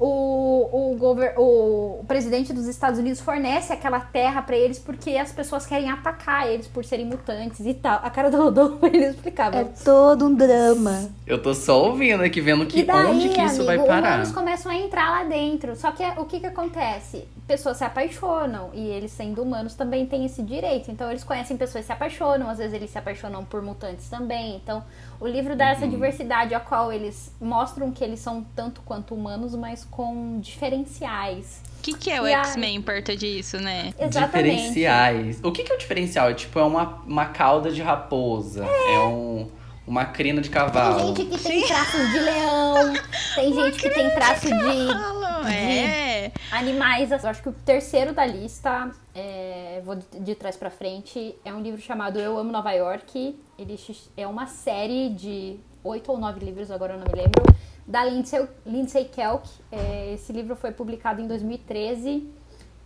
[0.01, 5.17] o, o, gover, o, o presidente dos Estados Unidos fornece aquela terra pra eles porque
[5.17, 8.01] as pessoas querem atacar eles por serem mutantes e tal.
[8.03, 9.59] A cara do Rodolfo ele explicava.
[9.59, 11.09] É todo um drama.
[11.27, 14.09] Eu tô só ouvindo aqui, vendo que daí, onde que isso vai amigo, parar.
[14.09, 15.75] humanos começam a entrar lá dentro.
[15.75, 17.27] Só que o que que acontece?
[17.47, 20.91] Pessoas se apaixonam e eles sendo humanos também têm esse direito.
[20.91, 24.57] Então eles conhecem pessoas que se apaixonam, às vezes eles se apaixonam por mutantes também.
[24.57, 24.85] Então
[25.21, 25.71] o livro dá Uhum.
[25.73, 31.63] essa diversidade a qual eles mostram que eles são tanto quanto humanos, mas com diferenciais.
[31.79, 33.93] O que, que é o a- X-Men perto disso, né?
[33.99, 34.55] Exatamente.
[34.57, 35.41] Diferenciais.
[35.43, 36.29] O que, que é o diferencial?
[36.31, 38.65] É tipo, é uma, uma cauda de raposa.
[38.65, 39.49] É, um,
[39.89, 41.17] uma crina de Tem cavalo.
[41.17, 42.93] gente que tem traços de leão,
[43.35, 46.31] tem gente que tem traço de Fala, é.
[46.51, 51.35] Animais, eu acho que o terceiro da lista, é, vou de, de trás pra frente,
[51.45, 53.39] é um livro chamado Eu Amo Nova York.
[53.59, 53.81] Ele
[54.17, 57.43] é uma série de oito ou nove livros, agora eu não me lembro,
[57.87, 59.49] da Lindsay, Lindsay Kelk.
[59.73, 62.29] É, esse livro foi publicado em 2013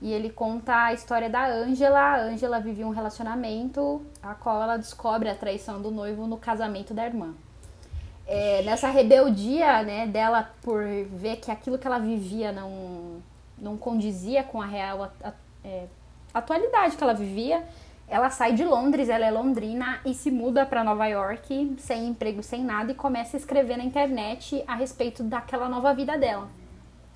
[0.02, 1.98] e ele conta a história da Angela.
[2.00, 6.92] A Angela vivia um relacionamento a qual ela descobre a traição do noivo no casamento
[6.92, 7.32] da irmã
[8.26, 13.20] é, nessa rebeldia né, dela por ver que aquilo que ela vivia não,
[13.58, 15.32] não condizia com a real a- a-
[15.64, 15.86] é,
[16.32, 17.62] atualidade que ela vivia,
[18.08, 22.42] ela sai de Londres, ela é londrina e se muda para Nova York sem emprego,
[22.42, 26.48] sem nada e começa a escrever na internet a respeito daquela nova vida dela.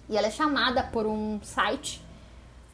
[0.09, 2.01] E ela é chamada por um site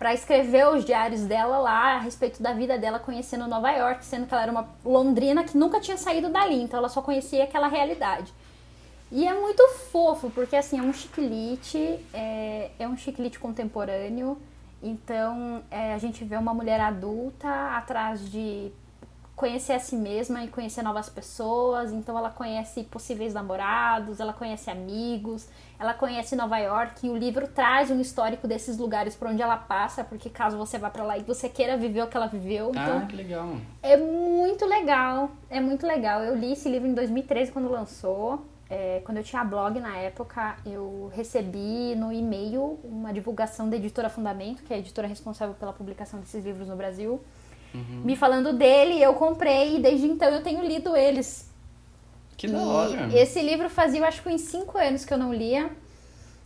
[0.02, 4.26] para escrever os diários dela lá a respeito da vida dela conhecendo Nova York, sendo
[4.26, 7.68] que ela era uma londrina que nunca tinha saído dali, então ela só conhecia aquela
[7.68, 8.34] realidade.
[9.12, 9.62] E é muito
[9.92, 14.36] fofo, porque assim, é um chiclete, é, é um chiclete contemporâneo,
[14.82, 18.72] então é, a gente vê uma mulher adulta atrás de
[19.34, 24.70] conhecer a si mesma e conhecer novas pessoas, então ela conhece possíveis namorados, ela conhece
[24.70, 25.48] amigos,
[25.80, 29.56] ela conhece Nova York e o livro traz um histórico desses lugares por onde ela
[29.56, 32.70] passa, porque caso você vá pra lá e você queira viver o que ela viveu,
[32.70, 33.56] então Ah, que legal.
[33.82, 36.22] é muito legal, é muito legal.
[36.22, 38.46] Eu li esse livro em 2013 quando lançou.
[38.70, 44.08] É, quando eu tinha blog na época, eu recebi no e-mail uma divulgação da editora
[44.08, 47.20] Fundamento, que é a editora responsável pela publicação desses livros no Brasil,
[47.74, 49.02] me falando dele.
[49.02, 51.50] Eu comprei e desde então eu tenho lido eles.
[52.36, 53.08] Que da hora.
[53.16, 55.70] Esse livro fazia, eu acho que uns 5 anos que eu não lia.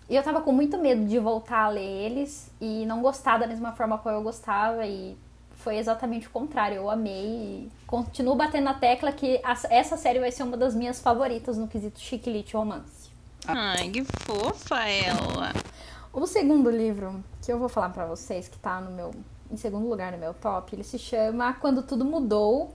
[0.08, 3.46] E eu tava com muito medo de voltar a ler eles e não gostar da
[3.46, 4.86] mesma forma como eu gostava.
[4.86, 5.16] E
[5.56, 6.76] foi exatamente o contrário.
[6.76, 11.00] Eu amei e continuo batendo na tecla que essa série vai ser uma das minhas
[11.00, 13.10] favoritas no quesito chiquilite romance.
[13.48, 15.52] Ai, que fofa ela.
[16.12, 19.12] O segundo livro que eu vou falar pra vocês, que tá no meu,
[19.50, 22.74] em segundo lugar no meu top, ele se chama Quando Tudo Mudou.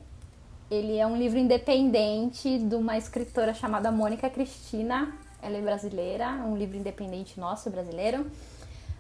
[0.70, 5.14] Ele é um livro independente de uma escritora chamada Mônica Cristina.
[5.42, 8.26] Ela é brasileira, um livro independente nosso, brasileiro.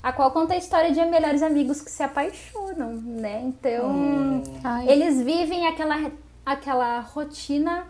[0.03, 3.41] A qual conta a história de melhores amigos que se apaixonam, né?
[3.43, 6.11] Então, Ai, eles vivem aquela,
[6.45, 7.87] aquela rotina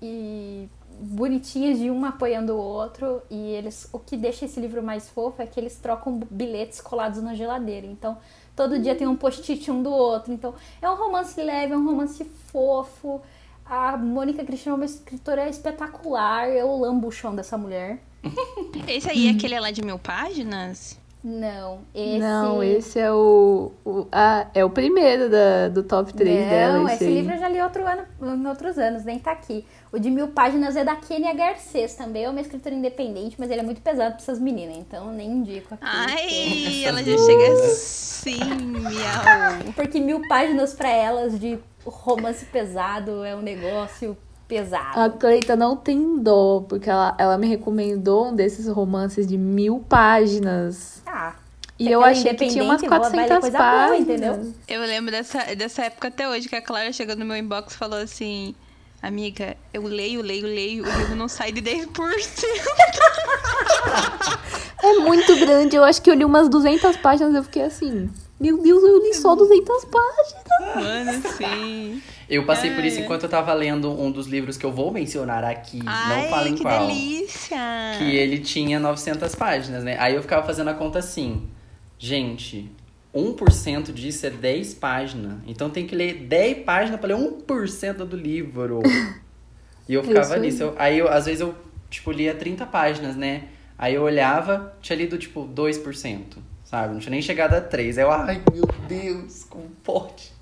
[0.00, 5.08] e bonitinhas de um apoiando o outro e eles o que deixa esse livro mais
[5.08, 8.18] fofo é que eles trocam bilhetes colados na geladeira então
[8.56, 11.84] todo dia tem um post-it um do outro então é um romance leve é um
[11.84, 13.20] romance fofo
[13.64, 17.98] a Mônica Cristina é uma escritora espetacular eu lambo o chão dessa mulher
[18.86, 21.00] Esse aí é aquele lá de mil páginas?
[21.24, 23.70] não esse Não, esse é o.
[23.84, 26.94] o ah, é o primeiro da, do top 3 Não, dela.
[26.94, 27.14] esse aí.
[27.14, 29.64] livro eu já li outro ano, em outros anos, nem tá aqui.
[29.92, 33.60] O de mil páginas é da Kenia Garcês, também é uma escritora independente, mas ele
[33.60, 35.84] é muito pesado pra essas meninas, então nem indico aqui.
[35.84, 39.56] Ai, ela já chega assim, miau.
[39.58, 44.16] Porque, porque mil páginas pra elas de romance pesado é um negócio
[44.48, 44.98] pesado.
[44.98, 49.84] A Cleita não tem dó, porque ela, ela me recomendou um desses romances de mil
[49.88, 51.02] páginas.
[51.04, 51.34] Ah,
[51.78, 53.88] E eu ela é achei que tinha umas independente, ela vai ler 400 coisa boa,
[53.88, 54.00] páginas.
[54.00, 54.54] entendeu?
[54.68, 57.76] Eu lembro dessa, dessa época até hoje, que a Clara chegou no meu inbox e
[57.76, 58.54] falou assim...
[59.02, 61.88] Amiga, eu leio, leio, leio, o livro não sai de 10%.
[64.84, 65.76] É muito grande.
[65.76, 68.10] Eu acho que eu li umas 200 páginas eu fiquei assim...
[68.40, 70.44] Meu Deus, eu li só 200 páginas.
[70.74, 72.02] Mano, sim.
[72.28, 73.04] Eu passei por isso Ai.
[73.04, 75.80] enquanto eu tava lendo um dos livros que eu vou mencionar aqui.
[75.86, 76.88] Ai, não falem que qual.
[76.88, 77.56] delícia.
[77.98, 79.96] Que ele tinha 900 páginas, né?
[80.00, 81.48] Aí eu ficava fazendo a conta assim.
[81.96, 82.68] Gente,
[83.14, 85.34] 1% disso é 10 páginas.
[85.46, 88.80] Então tem que ler 10 páginas pra ler 1% do livro.
[89.88, 90.62] E eu ficava Isso nisso.
[90.62, 91.54] Eu- aí eu, às vezes eu,
[91.90, 93.48] tipo, lia 30 páginas, né?
[93.76, 96.94] Aí eu olhava, tinha lido, tipo, 2%, sabe?
[96.94, 97.98] Não tinha nem chegado a 3.
[97.98, 100.32] Aí eu, ai meu Deus, como pode?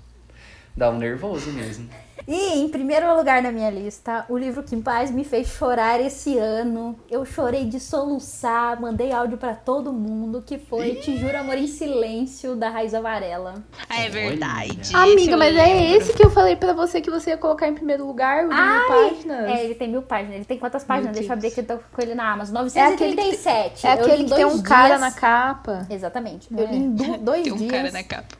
[0.77, 1.89] Dá um nervoso mesmo.
[2.27, 6.37] E em primeiro lugar na minha lista, o livro que mais me fez chorar esse
[6.37, 6.97] ano.
[7.09, 11.67] Eu chorei de soluçar, mandei áudio pra todo mundo, que foi Te Juro Amor em
[11.67, 13.55] Silêncio, da Raíza Varela.
[13.89, 14.95] Ah, é verdade.
[14.95, 15.97] Amiga, mas é lembro.
[15.97, 18.55] esse que eu falei pra você que você ia colocar em primeiro lugar, o de
[18.55, 19.49] mil páginas.
[19.51, 20.35] É, ele tem mil páginas.
[20.35, 21.13] Ele tem quantas páginas?
[21.15, 22.55] Deixa eu abrir que eu tô com ele na Amazon.
[22.75, 23.87] É aquele que tem- 937.
[23.87, 24.99] É aquele que tem dois um cara dias.
[25.01, 25.87] na capa.
[25.89, 26.53] Exatamente.
[26.53, 27.17] Não Eu li em é?
[27.19, 27.71] dois Tem um dias.
[27.71, 28.35] cara na capa.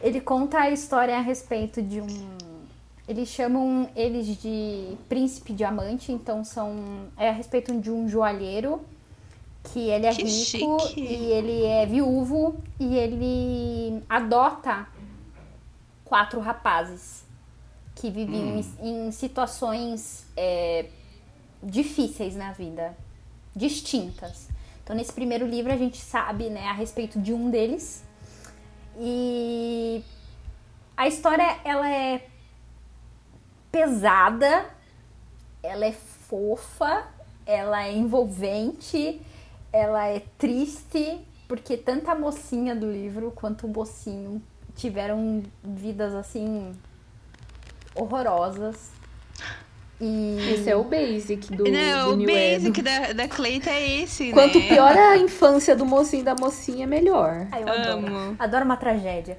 [0.00, 2.06] Ele conta a história a respeito de um.
[3.08, 7.08] Eles chamam eles de príncipe diamante, então são.
[7.16, 8.82] É a respeito de um joalheiro
[9.64, 11.00] que ele é Que rico chique.
[11.00, 14.86] e ele é viúvo e ele adota
[16.04, 17.24] quatro rapazes
[17.94, 20.86] que viviam em, em situações é,
[21.62, 22.96] difíceis na vida,
[23.56, 24.48] distintas.
[24.84, 28.04] Então, nesse primeiro livro, a gente sabe né, a respeito de um deles.
[28.98, 30.02] E
[30.96, 32.27] a história, ela é
[33.70, 34.66] pesada,
[35.62, 37.04] ela é fofa,
[37.46, 39.20] ela é envolvente,
[39.72, 44.42] ela é triste, porque tanto a mocinha do livro quanto o mocinho
[44.76, 46.72] tiveram vidas assim
[47.94, 48.90] horrorosas.
[50.00, 52.82] E Esse é o basic do, Não, do o New basic Edo.
[52.82, 54.68] da, da Cleita é esse, Quanto né?
[54.68, 57.48] pior a infância do mocinho e da mocinha, melhor.
[57.50, 58.06] Ai, eu adoro.
[58.06, 58.36] Amo.
[58.38, 59.36] Adoro uma tragédia.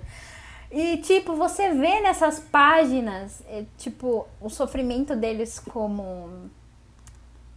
[0.71, 6.29] E, tipo, você vê nessas páginas, é, tipo, o sofrimento deles como,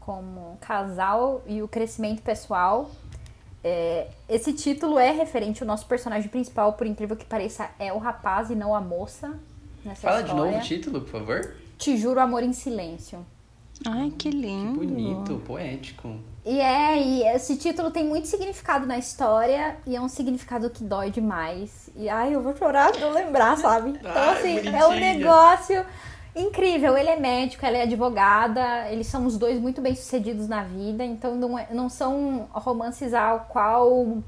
[0.00, 2.90] como casal e o crescimento pessoal.
[3.62, 7.98] É, esse título é referente ao nosso personagem principal, por incrível que pareça, é o
[7.98, 9.38] rapaz e não a moça.
[9.84, 10.52] Nessa Fala de história.
[10.52, 11.54] novo o título, por favor.
[11.76, 13.24] Te juro amor em silêncio.
[13.86, 14.78] Ai, que lindo.
[14.78, 16.16] Bonito, poético.
[16.44, 20.82] E é, e esse título tem muito significado na história e é um significado que
[20.82, 21.88] dói demais.
[21.94, 23.90] E ai, eu vou chorar de eu lembrar, sabe?
[23.90, 25.86] Então, Ai, assim, é um negócio
[26.34, 26.98] incrível.
[26.98, 31.04] Ele é médico, ela é advogada, eles são os dois muito bem sucedidos na vida,
[31.04, 34.18] então não, é- não são romances ao qual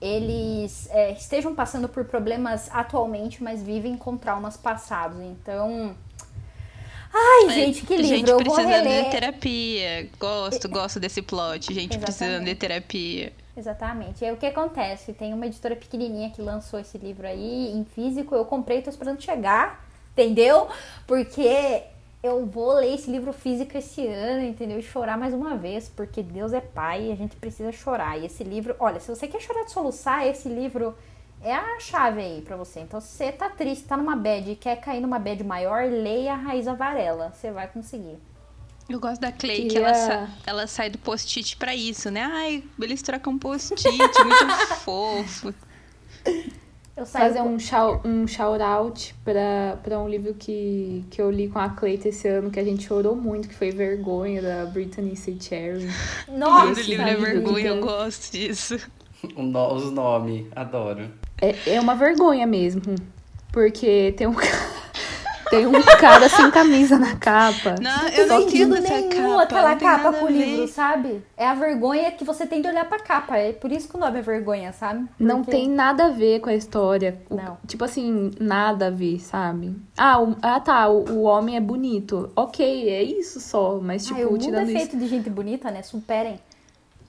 [0.00, 5.18] eles é, estejam passando por problemas atualmente, mas vivem com traumas passados.
[5.20, 5.94] Então.
[7.12, 8.08] Ai, gente, que livro!
[8.08, 10.10] Gente precisando de terapia.
[10.18, 11.72] Gosto, gosto desse plot.
[11.72, 12.56] Gente precisando de Exatamente.
[12.56, 13.32] terapia.
[13.56, 14.22] Exatamente.
[14.22, 15.12] E aí o que acontece?
[15.12, 18.34] Tem uma editora pequenininha que lançou esse livro aí em físico.
[18.34, 20.68] Eu comprei, tô esperando chegar, entendeu?
[21.06, 21.82] Porque
[22.22, 24.78] eu vou ler esse livro físico esse ano, entendeu?
[24.78, 28.18] E chorar mais uma vez, porque Deus é pai e a gente precisa chorar.
[28.18, 30.94] E esse livro, olha, se você quer chorar de soluçar, esse livro
[31.42, 32.80] é a chave aí pra você.
[32.80, 36.32] Então, se você tá triste, tá numa bad e quer cair numa bad maior, leia
[36.32, 37.32] a Raíza Varela.
[37.34, 38.16] Você vai conseguir.
[38.88, 42.22] Eu gosto da Clay, que Queria- ela, sa- ela sai do post-it pra isso, né?
[42.22, 43.84] Ai, eles trocam post-it,
[44.24, 45.54] muito fofo.
[46.96, 47.56] Eu saio Fazer um,
[48.04, 52.50] um shout-out pra, pra um livro que, que eu li com a Cleita esse ano,
[52.50, 55.36] que a gente chorou muito, que foi Vergonha, da Brittany C.
[55.38, 55.86] Cherry.
[56.26, 58.78] Nossa, o livro é livro vergonha, eu gosto disso.
[59.36, 61.08] Os nomes, adoro.
[61.40, 62.82] É, é uma vergonha mesmo,
[63.52, 64.34] porque tem um,
[65.50, 67.76] tem um cara sem camisa na capa.
[67.80, 69.42] Não, Não eu não tem sentido entendo essa capa.
[69.44, 71.22] aquela não capa com o livro, sabe?
[71.36, 73.36] É a vergonha que você tem de olhar pra capa.
[73.38, 75.06] É por isso que o nome é vergonha, sabe?
[75.18, 77.20] Não Porque- tem nada a ver com a história.
[77.30, 77.56] O- Não.
[77.66, 79.74] Tipo assim, nada a ver, sabe?
[79.96, 82.30] Ah, o- ah tá, o, o homem é bonito.
[82.36, 83.78] Ok, é isso só.
[83.80, 85.82] Mas, tipo, Ai, o mundo é tirando isso, feito de gente bonita, né?
[85.82, 86.38] Superem.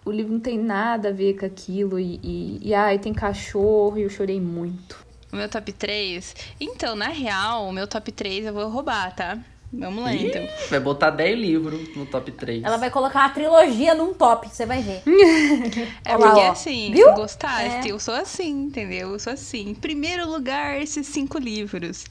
[0.10, 2.00] O livro não tem nada a ver com aquilo.
[2.00, 4.98] E, e, e ai, tem cachorro e eu chorei muito.
[5.32, 6.36] O meu top 3?
[6.60, 9.38] Então, na real, o meu top 3 eu vou roubar, tá?
[9.72, 10.41] Vamos lá, então.
[10.72, 12.63] Vai botar 10 livros no top 3.
[12.63, 15.04] Ela vai colocar uma trilogia num top, você vai ver.
[16.04, 16.52] É Olha lá, porque ó.
[16.52, 17.08] assim, Viu?
[17.10, 17.91] se gostasse, É.
[17.91, 19.12] eu sou assim, entendeu?
[19.12, 19.69] Eu sou assim.
[19.69, 22.06] Em primeiro lugar, esses cinco livros.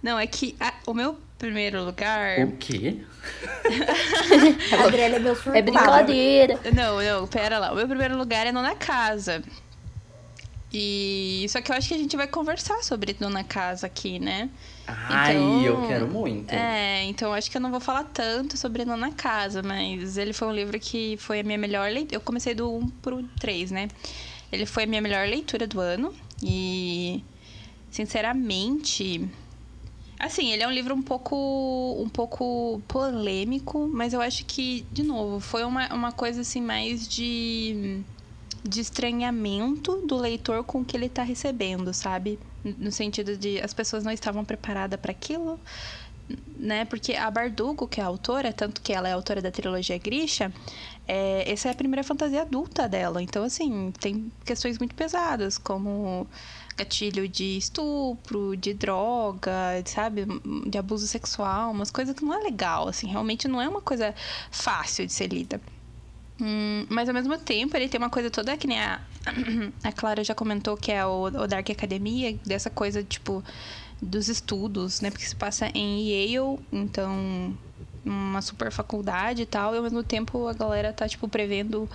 [0.00, 2.38] Não, é que a- o meu primeiro lugar.
[2.38, 2.98] O quê?
[4.78, 5.56] A Adriele é meu surtado.
[5.56, 6.60] É brincadeira.
[6.72, 7.72] Não, não, pera lá.
[7.72, 9.42] O meu primeiro lugar é Nona Casa.
[10.72, 14.48] E só que eu acho que a gente vai conversar sobre Dona Casa aqui, né?
[14.86, 16.50] Ai, Então, eu quero muito.
[16.52, 20.48] É, então acho que eu não vou falar tanto sobre Nona Casa, mas ele foi
[20.48, 22.16] um livro que foi a minha melhor leitura.
[22.16, 23.88] Eu comecei do 1 pro 3, né?
[24.50, 27.22] Ele foi a minha melhor leitura do ano e
[27.90, 29.28] sinceramente,
[30.22, 35.02] assim, ele é um livro um pouco um pouco polêmico, mas eu acho que de
[35.02, 38.02] novo, foi uma, uma coisa assim mais de
[38.64, 42.38] de estranhamento do leitor com o que ele tá recebendo, sabe?
[42.64, 45.58] No sentido de as pessoas não estavam preparadas para aquilo,
[46.56, 46.84] né?
[46.84, 50.52] Porque a Bardugo, que é a autora, tanto que ela é autora da trilogia Grisha,
[51.08, 53.20] é, essa é a primeira fantasia adulta dela.
[53.20, 56.26] Então, assim, tem questões muito pesadas, como
[56.76, 60.26] gatilho de estupro, de droga, sabe?
[60.66, 63.06] De abuso sexual, umas coisas que não é legal, assim.
[63.06, 64.14] Realmente não é uma coisa
[64.50, 65.60] fácil de ser lida.
[66.40, 69.00] Hum, mas ao mesmo tempo, ele tem uma coisa toda que nem a,
[69.84, 73.44] a Clara já comentou, que é o, o Dark Academia, dessa coisa, tipo,
[74.00, 75.10] dos estudos, né?
[75.10, 77.56] Porque se passa em Yale, então
[78.04, 81.88] uma super faculdade e tal, e ao mesmo tempo a galera tá, tipo, prevendo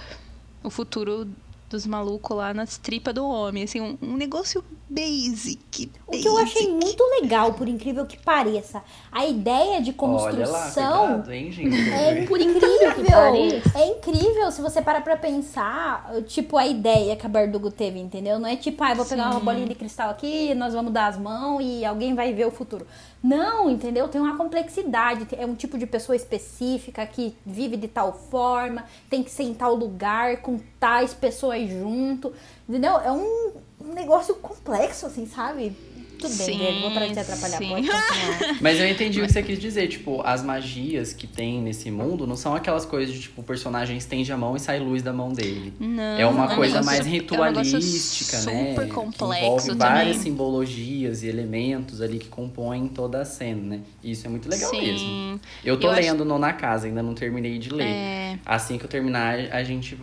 [0.63, 1.30] o futuro
[1.70, 6.38] dos malucos lá nas tripas do homem, assim, um, um negócio basic, O que eu
[6.38, 10.08] achei muito legal, por incrível que pareça, a ideia de Olha
[10.48, 11.90] lá, construção cuidado, hein, gente?
[11.92, 13.06] é que incrível.
[13.12, 13.78] pareça.
[13.78, 18.40] É incrível se você parar pra pensar, tipo, a ideia que a Bardugo teve, entendeu?
[18.40, 21.08] Não é tipo, ah, eu vou pegar uma bolinha de cristal aqui, nós vamos dar
[21.08, 22.88] as mãos e alguém vai ver o futuro.
[23.24, 24.08] Não, entendeu?
[24.08, 29.24] Tem uma complexidade, é um tipo de pessoa específica que vive de tal forma, tem
[29.24, 32.32] que ser em tal lugar, com tais pessoas junto,
[32.70, 33.00] entendeu?
[33.00, 33.52] É um,
[33.94, 35.76] negócio complexo, assim, sabe?
[36.20, 37.70] Tudo bem, Sim, Diego, vou parar de te atrapalhar, sim.
[37.70, 38.58] pode continuar.
[38.62, 39.88] Mas eu entendi o que você quis dizer.
[39.88, 43.98] Tipo, as magias que tem nesse mundo não são aquelas coisas de, tipo, o personagem
[43.98, 45.74] estende a mão e sai luz da mão dele.
[45.80, 48.70] Não, é uma um coisa mais é um ritualística, né?
[48.72, 50.20] Super que complexo envolve várias também.
[50.20, 53.80] simbologias e elementos ali que compõem toda a cena, né?
[54.04, 54.82] E isso é muito legal Sim.
[54.82, 55.40] mesmo.
[55.64, 57.86] Eu tô Eu acho- lendo no Na Casa, ainda não terminei de ler.
[57.88, 58.40] É.
[58.46, 59.98] Assim que eu terminar, a gente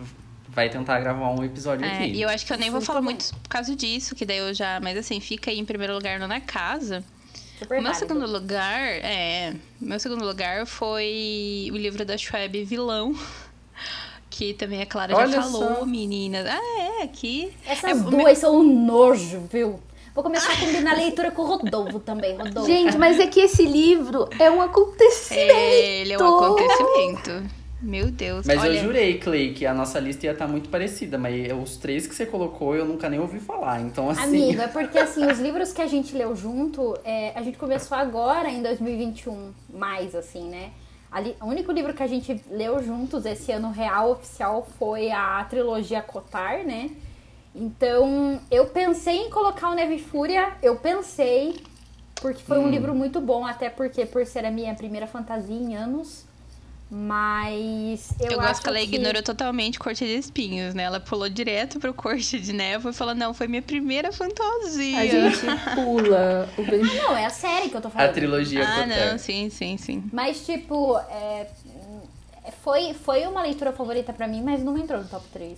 [0.55, 2.13] vai tentar gravar um episódio É, aqui.
[2.13, 4.53] e eu acho que eu nem vou falar muito por causa disso, que daí eu
[4.53, 4.79] já.
[4.79, 7.03] Mas assim, fica aí em primeiro lugar no Na Casa.
[7.59, 8.07] Super O meu válido.
[8.13, 9.53] segundo lugar, é.
[9.79, 13.13] Meu segundo lugar foi o livro da Schwab Vilão.
[14.27, 15.85] Que também a Clara Olha já falou, só.
[15.85, 16.45] meninas.
[16.45, 16.59] Ah,
[16.99, 17.53] é, aqui.
[17.65, 19.79] Essas é, duas são um nojo, viu?
[20.13, 22.65] Vou começar a combinar a leitura com o Rodolfo também, Rodolfo.
[22.67, 25.51] Gente, mas é que esse livro é um acontecimento.
[25.51, 27.49] É, ele é um acontecimento.
[27.81, 28.45] Meu Deus.
[28.45, 31.77] Mas olha, eu jurei, Clay, que a nossa lista ia estar muito parecida, mas os
[31.77, 33.81] três que você colocou eu nunca nem ouvi falar.
[33.81, 34.23] Então, assim.
[34.23, 37.97] Amigo, é porque assim, os livros que a gente leu junto, é, a gente começou
[37.97, 40.71] agora em 2021, mais assim, né?
[41.11, 45.43] Ali, o único livro que a gente leu juntos esse ano real oficial foi a
[45.45, 46.89] trilogia Cotar, né?
[47.53, 51.55] Então, eu pensei em colocar o Neve e Fúria, eu pensei,
[52.15, 55.73] porque foi um livro muito bom, até porque por ser a minha primeira fantasia em
[55.73, 56.24] anos.
[56.89, 58.83] Mas eu, Eu, acho gosto que ela que...
[58.85, 60.83] ignorou totalmente Corte de Espinhos, né?
[60.83, 64.99] Ela pulou direto pro Corte de Névoa e falou: Não, foi minha primeira fantasia.
[64.99, 68.13] A gente pula o bem- Não, é a série que eu tô A falando.
[68.13, 70.03] trilogia Ah, não, sim, sim, sim.
[70.13, 71.47] Mas, tipo, é,
[72.63, 75.57] foi, foi uma leitura favorita pra mim, mas não entrou no top 3.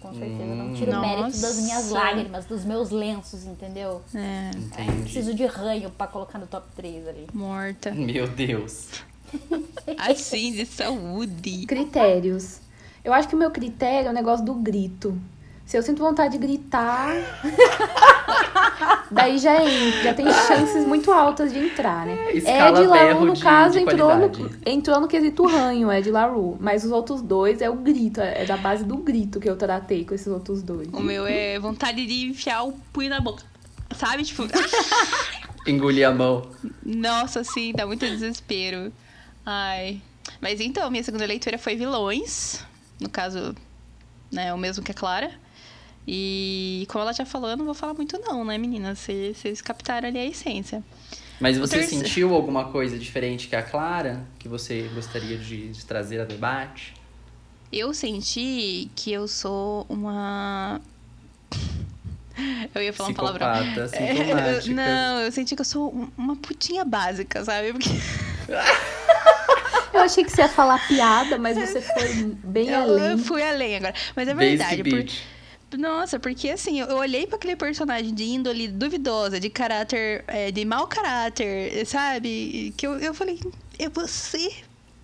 [0.00, 0.44] Com certeza.
[0.44, 4.02] não tiro o mérito das minhas lágrimas, dos meus lenços, entendeu?
[4.14, 5.02] É, Entendi.
[5.02, 7.26] Preciso de ranho pra colocar no top 3 ali.
[7.32, 7.90] morta.
[7.92, 8.88] Meu Deus.
[9.98, 11.66] Assim, de saúde.
[11.66, 12.60] Critérios.
[13.04, 15.16] Eu acho que o meu critério é o negócio do grito.
[15.64, 17.12] Se eu sinto vontade de gritar,
[19.10, 22.32] daí já entra, já tem chances muito altas de entrar, né?
[22.32, 26.56] Escala Ed Laru, no de- caso, de entrou no, entrou no quesito ranho, Ed Laru.
[26.60, 30.04] Mas os outros dois é o grito, é da base do grito que eu tratei
[30.04, 30.88] com esses outros dois.
[30.92, 33.42] O meu é vontade de enfiar o punho na boca.
[33.96, 34.22] Sabe?
[34.24, 34.44] Tipo,
[35.66, 36.42] Engolir a mão.
[36.84, 38.92] nossa, assim, dá muito desespero.
[39.46, 40.02] Ai.
[40.40, 42.64] Mas então, minha segunda leitura foi Vilões.
[43.00, 43.54] No caso,
[44.32, 45.30] né, o mesmo que a Clara.
[46.08, 48.98] E como ela já falou, eu não vou falar muito não, né, meninas?
[49.00, 50.82] Vocês captaram ali a essência.
[51.40, 54.24] Mas você terceiro- sentiu alguma coisa diferente que a Clara?
[54.38, 56.94] Que você gostaria de, de trazer a debate?
[57.72, 60.80] Eu senti que eu sou uma.
[62.74, 63.46] Eu ia falar uma palavrão.
[63.92, 67.72] É, não, eu senti que eu sou um- uma putinha básica, sabe?
[67.72, 67.88] Porque
[70.06, 73.10] achei que você ia falar piada, mas você foi bem eu, além.
[73.12, 73.94] eu fui além agora.
[74.14, 74.82] Mas é verdade.
[74.82, 75.78] por-.
[75.78, 80.64] Nossa, porque assim, eu olhei pra aquele personagem de índole duvidosa, de caráter, é, de
[80.64, 82.72] mau caráter, sabe?
[82.76, 83.38] Que eu, eu falei,
[83.78, 84.52] é você.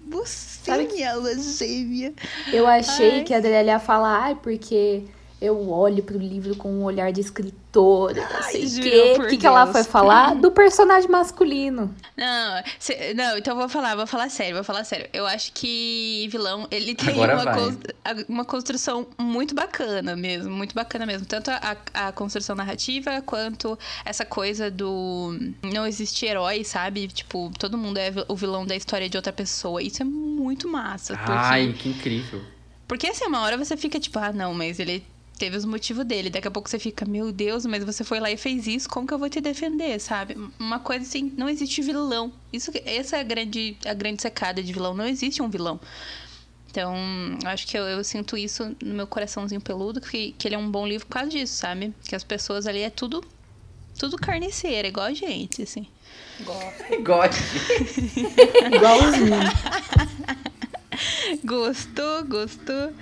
[0.05, 2.13] Você, Sabe que- minha alma gêmea.
[2.53, 3.23] Eu achei Ai.
[3.25, 5.05] que a Adriele ia falar, ai, porque
[5.43, 9.47] eu olho pro livro com um olhar de escritora, não sei o O que, que
[9.47, 10.35] ela foi falar?
[10.41, 11.95] Do personagem masculino.
[12.17, 15.09] Não, cê- não, então eu vou falar, vou falar sério, vou falar sério.
[15.13, 21.05] Eu acho que vilão, ele tem Agora uma, uma construção muito bacana mesmo, muito bacana
[21.05, 21.27] mesmo.
[21.27, 27.09] Tanto a, a construção narrativa, quanto essa coisa do não existir herói, sabe?
[27.09, 29.83] Tipo, todo mundo é o vilão da história de outra pessoa.
[29.83, 31.17] Isso é muito massa.
[31.17, 32.43] Porque, Ai, que incrível.
[32.87, 35.05] porque assim, uma hora você fica tipo, ah, não, mas ele
[35.43, 36.31] teve os motivos dele.
[36.31, 39.09] Daqui a pouco você fica, meu Deus, mas você foi lá e fez isso, como
[39.09, 40.37] que eu vou te defender, sabe?
[40.57, 42.33] Uma coisa assim, não existe vilão.
[42.53, 44.95] Isso, que- essa é a grande, a grande secada de vilão.
[44.95, 45.81] Não existe um vilão.
[46.71, 46.95] Então,
[47.45, 50.71] acho que eu, eu sinto isso no meu coraçãozinho peludo, que, que ele é um
[50.71, 51.93] bom livro por causa disso, sabe?
[52.05, 53.25] Que as pessoas ali é tudo,
[53.99, 55.89] tudo carniceira, igual a gente, assim.
[57.03, 57.33] God.
[58.73, 59.43] Igualzinho.
[61.45, 62.95] Gostou, gostou.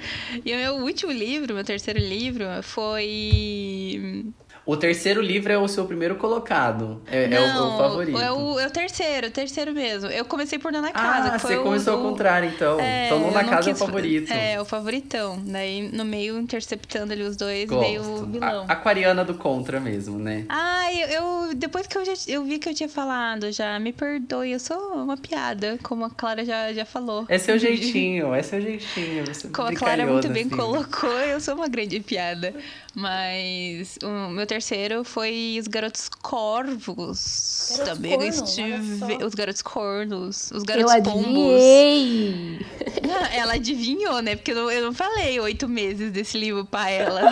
[0.44, 4.32] E o meu último livro, meu terceiro livro, foi.
[4.70, 7.02] O terceiro livro é o seu primeiro colocado.
[7.10, 8.18] É, é o- o, favorito.
[8.20, 10.08] É o, é o terceiro, o terceiro mesmo.
[10.10, 11.32] Eu comecei por Dona Casa.
[11.34, 12.78] ah, você o- começou ao o- contrário, então.
[12.78, 14.32] É, então, não Casa é o quis- favorito.
[14.32, 15.42] É, o favoritão.
[15.44, 17.80] Daí, no meio, interceptando ali os dois, Gosto.
[17.84, 18.64] veio o vilão.
[18.68, 20.44] A, aquariana do contra mesmo, né?
[20.48, 23.92] Ah, eu, eu- depois que eu já eu vi que eu tinha falado já, me
[23.92, 27.24] perdoe, eu sou uma piada, como a Clara já, já falou.
[27.28, 29.24] É seu jeitinho, é seu jeitinho.
[29.26, 30.56] Você Como a Clara muito bem assim.
[30.56, 32.54] colocou, eu sou uma grande piada.
[32.94, 37.68] Mas o meu terceiro foi Os Garotos Corvos.
[37.76, 39.24] Garotos Também corno, estive...
[39.24, 40.50] Os Garotos Cornos.
[40.50, 41.24] Os Eu Garotos Pombos.
[41.24, 42.66] adivinhei.
[43.08, 44.34] Ah, Ela adivinhou, né?
[44.36, 47.22] Porque eu não, eu não falei oito meses desse livro pra ela.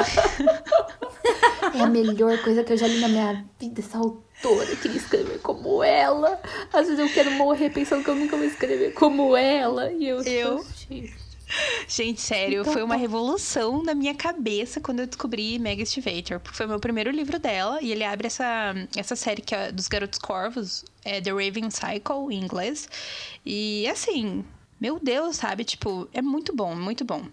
[1.75, 4.65] É a melhor coisa que eu já li na minha vida, essa autora.
[4.71, 6.41] Eu queria escrever como ela.
[6.73, 9.91] Às vezes eu quero morrer pensando que eu nunca vou escrever como ela.
[9.93, 10.65] E eu, Eu?
[10.89, 11.13] tipo,
[11.89, 13.01] Gente, sério, Então foi uma tá.
[13.01, 16.41] revolução na minha cabeça quando eu descobri Meg Stivator.
[16.41, 17.79] Porque foi o meu primeiro livro dela.
[17.83, 22.31] E ele abre essa, essa série que é dos Garotos Corvos, é The Raven Cycle,
[22.31, 22.89] em inglês.
[23.45, 24.45] E assim,
[24.81, 25.65] meu Deus, sabe?
[25.65, 27.25] Tipo, é muito bom, muito bom.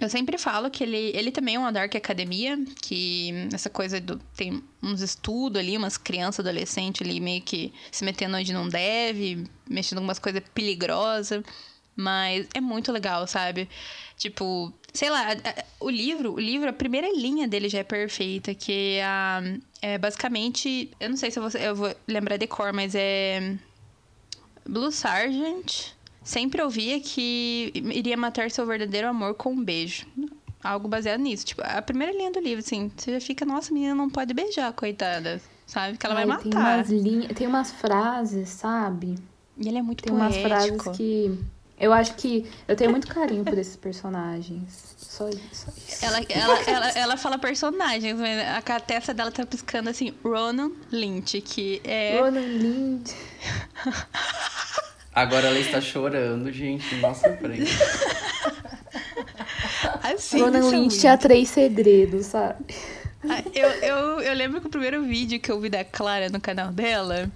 [0.00, 4.18] Eu sempre falo que ele, ele também é uma dark academia, que essa coisa do.
[4.36, 9.44] Tem uns estudos ali, umas crianças, adolescentes ali meio que se metendo onde não deve,
[9.68, 11.44] mexendo com umas coisas peligrosas.
[11.96, 13.68] Mas é muito legal, sabe?
[14.16, 15.26] Tipo, sei lá,
[15.78, 19.42] o livro, o livro, a primeira linha dele já é perfeita, que é, a-
[19.82, 20.90] é basicamente.
[20.98, 23.56] Eu não sei se eu vou, eu vou lembrar de cor, mas é.
[24.66, 25.92] Blue Sargent
[26.22, 30.06] sempre ouvia que iria matar seu verdadeiro amor com um beijo.
[30.62, 31.44] Algo baseado nisso.
[31.44, 34.32] Tipo, a primeira linha do livro, assim, você já fica, nossa, a menina não pode
[34.32, 35.40] beijar, coitada.
[35.66, 35.98] Sabe?
[35.98, 36.76] Que ela vai ai, Tem matar.
[36.78, 39.16] umas, linhas, tem umas frases, sabe?
[39.58, 40.78] E ele é muito Tem umas poético.
[40.84, 41.38] frases que.
[41.78, 44.94] Eu acho que eu tenho muito carinho por esses personagens.
[44.96, 45.40] Só isso.
[45.52, 46.04] Só isso.
[46.04, 51.40] Ela, ela, ela, ela fala personagens, mas a testa dela tá piscando assim, Ronan Lynch,
[51.40, 52.18] que é.
[52.20, 53.08] Ronan Lind.
[55.14, 56.94] Agora ela está chorando, gente.
[56.96, 57.70] Nossa, frente.
[60.02, 60.98] Assim, Ronan Lynch Lynch.
[61.00, 62.64] tinha três segredos, sabe?
[63.28, 66.40] Ah, Eu, eu, eu lembro que o primeiro vídeo que eu vi da Clara no
[66.40, 67.30] canal dela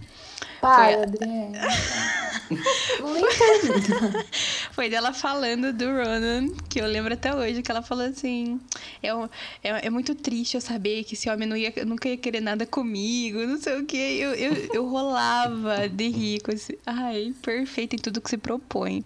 [0.60, 1.60] Para, Foi- Adriana.
[4.72, 8.60] Foi dela falando do Ronan, que eu lembro até hoje, que ela falou assim:
[9.02, 9.08] é,
[9.62, 12.66] é, é muito triste eu saber que esse homem não ia, nunca ia querer nada
[12.66, 14.18] comigo, não sei o quê.
[14.20, 16.78] Eu, eu, eu rolava de rir com esse.
[16.86, 19.04] Ai, perfeito em tudo que se propõe.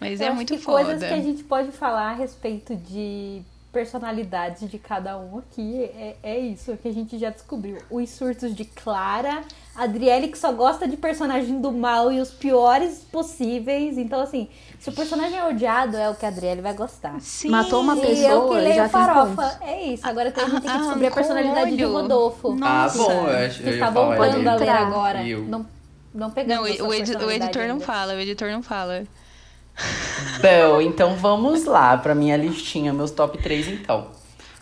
[0.00, 0.84] Mas Eu é muito que foda.
[0.84, 6.16] coisas que a gente pode falar a respeito de personalidades de cada um aqui é,
[6.22, 7.78] é isso que a gente já descobriu.
[7.90, 9.42] Os surtos de Clara,
[9.76, 13.98] Adriele que só gosta de personagem do mal e os piores possíveis.
[13.98, 14.48] Então, assim,
[14.78, 17.20] se o personagem é odiado, é o que a Adriele vai gostar.
[17.20, 17.48] Sim.
[17.50, 19.58] Matou uma e eu pessoa, que leio já farofa.
[19.62, 20.06] É isso.
[20.06, 21.94] Agora a gente tem que Ah, descobrir a personalidade de olho.
[21.94, 22.52] Rodolfo.
[22.52, 22.54] Ah,
[22.84, 22.98] Nossa.
[22.98, 24.86] bom, eu acho Que eu tá voltando a ler entrar.
[24.86, 25.26] agora.
[25.26, 25.40] Eu.
[25.42, 25.66] Não, não
[26.14, 27.84] Não, pegamos o, a sua o edi- o editor não ainda.
[27.84, 29.02] fala, o editor não fala.
[30.40, 34.06] Bom, então vamos lá pra minha listinha, meus top 3 então.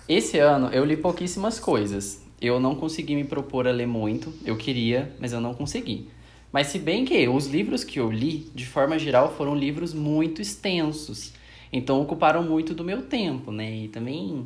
[0.09, 2.22] Esse ano eu li pouquíssimas coisas.
[2.43, 4.35] Eu não consegui me propor a ler muito.
[4.45, 6.09] Eu queria, mas eu não consegui.
[6.53, 10.43] Mas se bem que os livros que eu li, de forma geral, foram livros muito
[10.43, 11.33] extensos.
[11.73, 13.73] Então ocuparam muito do meu tempo, né?
[13.73, 14.45] E também.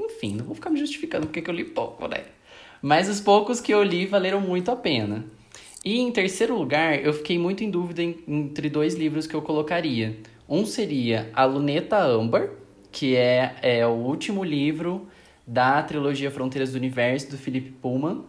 [0.00, 2.24] Enfim, não vou ficar me justificando porque que eu li pouco, né?
[2.80, 5.26] Mas os poucos que eu li valeram muito a pena.
[5.84, 10.16] E em terceiro lugar, eu fiquei muito em dúvida entre dois livros que eu colocaria.
[10.48, 12.52] Um seria A Luneta Amber,
[12.90, 15.06] que é, é o último livro
[15.46, 18.24] da trilogia Fronteiras do Universo, do Philip Pullman,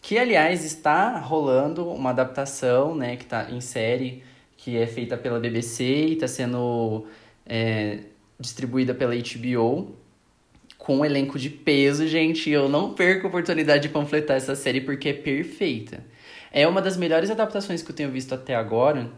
[0.00, 4.22] que, aliás, está rolando uma adaptação, né, que está em série,
[4.56, 7.06] que é feita pela BBC e está sendo
[7.46, 8.00] é,
[8.38, 9.96] distribuída pela HBO.
[10.76, 12.50] com um elenco de peso, gente.
[12.50, 16.04] Eu não perco a oportunidade de panfletar essa série porque é perfeita.
[16.52, 19.10] É uma das melhores adaptações que eu tenho visto até agora.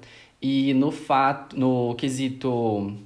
[0.43, 2.97] E no fato, no quesito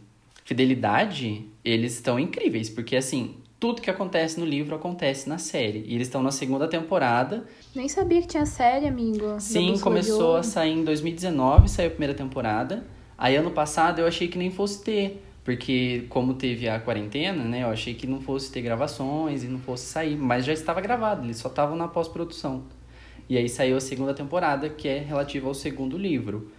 [0.45, 5.85] fidelidade, eles estão incríveis, porque assim, tudo que acontece no livro acontece na série.
[5.87, 7.45] E eles estão na segunda temporada.
[7.75, 9.37] Nem sabia que tinha série, amigo.
[9.39, 12.85] Sim, começou a sair em 2019, saiu a primeira temporada.
[13.17, 15.23] Aí ano passado eu achei que nem fosse ter.
[15.45, 17.65] Porque como teve a quarentena, né?
[17.65, 20.17] Eu achei que não fosse ter gravações e não fosse sair.
[20.17, 22.65] Mas já estava gravado, eles só estavam na pós-produção.
[23.29, 26.51] E aí saiu a segunda temporada, que é relativa ao segundo livro.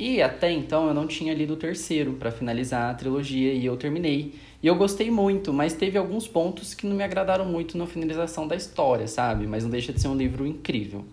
[0.00, 3.76] E até então eu não tinha lido o terceiro para finalizar a trilogia e eu
[3.76, 4.34] terminei.
[4.62, 8.48] E eu gostei muito, mas teve alguns pontos que não me agradaram muito na finalização
[8.48, 9.46] da história, sabe?
[9.46, 11.04] Mas não deixa de ser um livro incrível.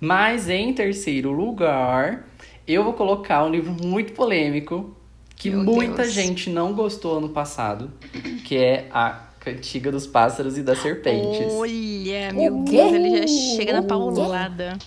[0.00, 2.24] Mas em terceiro lugar,
[2.68, 4.94] eu vou colocar um livro muito polêmico
[5.34, 6.12] que Meu muita Deus.
[6.14, 7.90] gente não gostou ano passado,
[8.44, 11.52] que é a Cantiga dos Pássaros e das Serpentes.
[11.52, 12.62] Olha, meu?
[12.62, 14.78] Deus, ele já chega na paulada.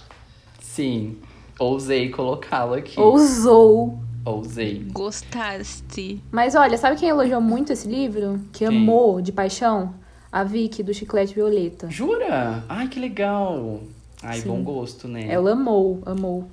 [0.61, 1.17] Sim,
[1.59, 2.99] ousei colocá-lo aqui.
[2.99, 3.99] Ousou.
[4.25, 4.85] Ousei.
[4.91, 6.23] Gostaste?
[6.31, 8.39] Mas olha, sabe quem elogiou muito esse livro?
[8.53, 8.67] Que Quem?
[8.69, 9.93] amou de paixão?
[10.31, 11.89] A Vicky, do Chiclete Violeta.
[11.91, 12.63] Jura?
[12.67, 13.81] Ai, que legal.
[14.21, 14.47] Ai, Sim.
[14.47, 15.27] bom gosto, né?
[15.27, 16.47] Ela amou, amou.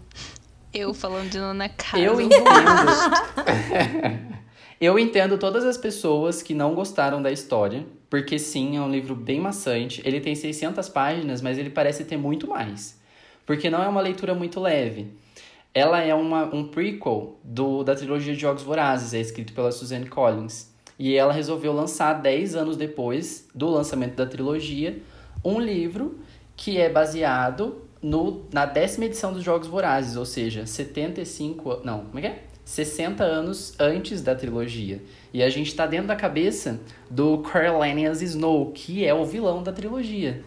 [0.74, 2.02] Eu falando de Nona Casa.
[2.02, 2.44] Eu entendo.
[4.80, 9.14] eu entendo todas as pessoas que não gostaram da história, porque sim, é um livro
[9.14, 10.02] bem maçante.
[10.04, 12.99] Ele tem 600 páginas, mas ele parece ter muito mais.
[13.50, 15.08] Porque não é uma leitura muito leve.
[15.74, 20.06] Ela é uma, um prequel do, da trilogia de Jogos Vorazes, é escrito pela Suzanne
[20.08, 20.72] Collins.
[20.96, 25.00] E ela resolveu lançar 10 anos depois do lançamento da trilogia
[25.44, 26.20] um livro
[26.56, 31.72] que é baseado no, na décima edição dos Jogos Vorazes, ou seja, 75.
[31.72, 32.42] an- Não, como é que é?
[32.64, 35.02] 60 anos antes da trilogia.
[35.34, 36.78] E a gente tá dentro da cabeça
[37.10, 40.44] do Coriolanus Snow, que é o vilão da trilogia.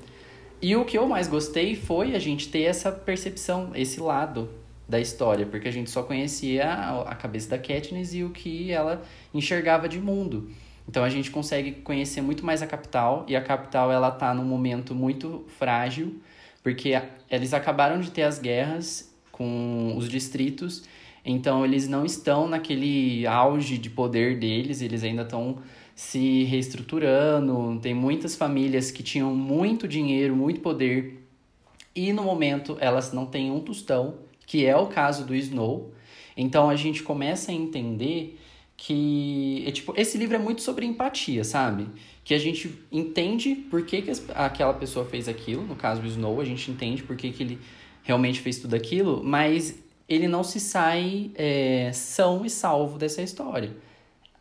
[0.64, 4.50] E o que eu mais gostei foi a gente ter essa percepção, esse lado
[4.88, 6.72] da história, porque a gente só conhecia
[7.06, 9.04] a, cabeça da Katniss e o que ela
[9.34, 10.50] enxergava de mundo.
[10.88, 14.46] Então a gente consegue conhecer muito mais a capital e a capital ela tá num
[14.46, 16.22] momento muito frágil,
[16.64, 16.94] porque
[17.30, 20.86] eles acabaram de ter as guerras com os distritos,
[21.26, 25.58] então eles não estão naquele auge de poder deles, eles ainda estão
[25.96, 27.80] se reestruturando.
[27.82, 31.24] Tem muitas famílias que tinham muito dinheiro, muito poder,
[31.96, 34.16] e no momento elas não têm um tostão,
[34.46, 35.94] que é o caso do Snow.
[36.36, 38.40] Então a gente começa a entender
[38.76, 41.88] que é, tipo, esse livro é muito sobre empatia, sabe?
[42.24, 46.42] Que a gente entende por que, que aquela pessoa fez aquilo, no caso o Snow,
[46.42, 47.60] a gente entende por que, que ele
[48.02, 49.80] realmente fez tudo aquilo, mas
[50.10, 53.72] ele não se sai é, são e salvo dessa história.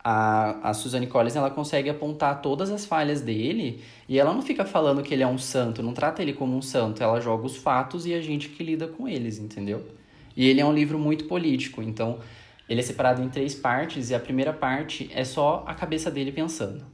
[0.05, 4.65] A, a Suzanne Collins ela consegue apontar todas as falhas dele e ela não fica
[4.65, 7.57] falando que ele é um santo, não trata ele como um santo, ela joga os
[7.57, 9.87] fatos e a gente que lida com eles, entendeu?
[10.37, 12.19] E ele é um livro muito político, então
[12.69, 16.33] ele é separado em três partes e a primeira parte é só a cabeça dele
[16.33, 16.85] pensando.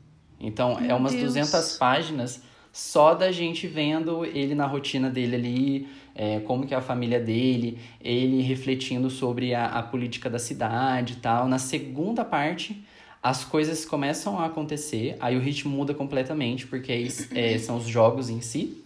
[0.40, 1.34] Então é Meu umas Deus.
[1.34, 2.42] 200 páginas
[2.72, 7.18] só da gente vendo ele na rotina dele ali, é, como que é a família
[7.18, 11.48] dele, ele refletindo sobre a, a política da cidade e tal.
[11.48, 12.84] Na segunda parte,
[13.22, 18.30] as coisas começam a acontecer, aí o ritmo muda completamente, porque é, são os jogos
[18.30, 18.82] em si.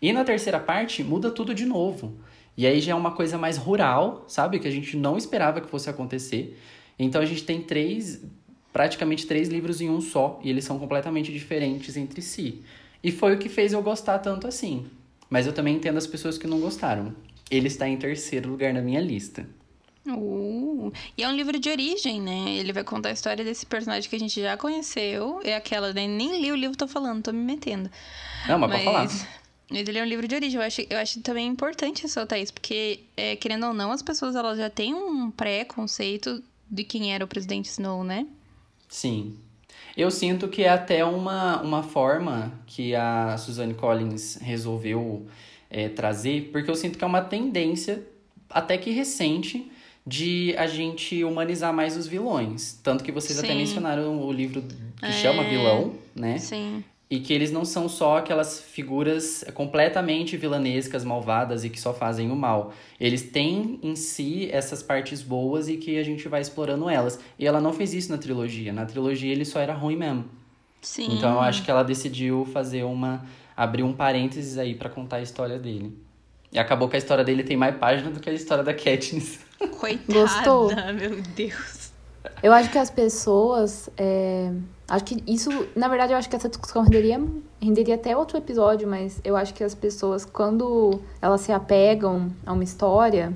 [0.00, 2.14] E na terceira parte, muda tudo de novo.
[2.56, 4.58] E aí já é uma coisa mais rural, sabe?
[4.58, 6.58] Que a gente não esperava que fosse acontecer.
[6.98, 8.22] Então a gente tem três,
[8.72, 12.62] praticamente três livros em um só, e eles são completamente diferentes entre si.
[13.02, 14.86] E foi o que fez eu gostar tanto assim.
[15.28, 17.14] Mas eu também entendo as pessoas que não gostaram.
[17.50, 19.46] Ele está em terceiro lugar na minha lista.
[20.06, 22.56] Uh, e é um livro de origem, né?
[22.56, 25.40] Ele vai contar a história desse personagem que a gente já conheceu.
[25.42, 26.06] É aquela, né?
[26.06, 27.90] Nem li o livro, tô falando, tô me metendo.
[28.46, 29.04] Não, mas, pode falar.
[29.04, 29.26] Mas
[29.70, 30.60] ele é um livro de origem.
[30.60, 34.36] Eu acho, eu acho também importante ressaltar isso, porque, é, querendo ou não, as pessoas
[34.36, 38.26] elas já têm um pré-conceito de quem era o presidente Snow, né?
[38.88, 39.38] Sim.
[39.96, 45.26] Eu sinto que é até uma, uma forma que a Suzanne Collins resolveu
[45.70, 48.06] é, trazer, porque eu sinto que é uma tendência,
[48.50, 49.70] até que recente,
[50.06, 52.78] de a gente humanizar mais os vilões.
[52.82, 53.58] Tanto que vocês até Sim.
[53.58, 54.62] mencionaram o livro
[54.98, 55.12] que É.
[55.12, 56.38] chama Vilão, né?
[56.38, 56.84] Sim.
[57.10, 62.30] E que eles não são só aquelas figuras completamente vilanescas, malvadas e que só fazem
[62.30, 62.72] o mal.
[62.98, 67.20] Eles têm em si essas partes boas e que a gente vai explorando elas.
[67.38, 68.72] E ela não fez isso na trilogia.
[68.72, 70.24] Na trilogia ele só era ruim mesmo.
[70.80, 71.14] Sim.
[71.16, 73.24] Então eu acho que ela decidiu fazer uma.
[73.56, 75.96] abrir um parênteses aí pra contar a história dele.
[76.52, 79.40] E acabou que a história dele tem mais página do que a história da Katniss.
[79.78, 80.70] Coitada, Gostou?
[80.94, 81.92] meu Deus.
[82.42, 83.88] Eu acho que as pessoas.
[83.96, 84.50] é,
[84.86, 87.22] Acho que isso, na verdade, eu acho que essa discussão renderia,
[87.60, 92.52] renderia até outro episódio, mas eu acho que as pessoas, quando elas se apegam a
[92.52, 93.32] uma história,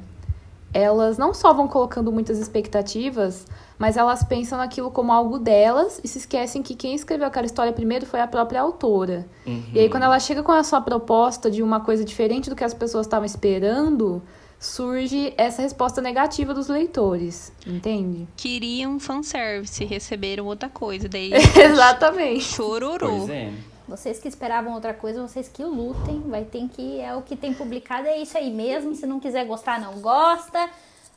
[0.74, 3.46] elas não só vão colocando muitas expectativas,
[3.78, 7.72] mas elas pensam naquilo como algo delas e se esquecem que quem escreveu aquela história
[7.72, 9.26] primeiro foi a própria autora.
[9.72, 12.64] E aí, quando ela chega com a sua proposta de uma coisa diferente do que
[12.64, 14.22] as pessoas estavam esperando,
[14.58, 18.26] surge essa resposta negativa dos leitores, entende?
[18.36, 21.08] Queriam fanservice, receberam outra coisa.
[21.08, 22.44] Daí Exatamente.
[22.44, 23.18] chororô.
[23.18, 23.52] Pois é.
[23.86, 26.20] Vocês que esperavam outra coisa, vocês que lutem.
[26.26, 27.00] Vai ter que.
[27.00, 28.94] É o que tem publicado, é isso aí mesmo.
[28.94, 30.68] Se não quiser gostar, não gosta.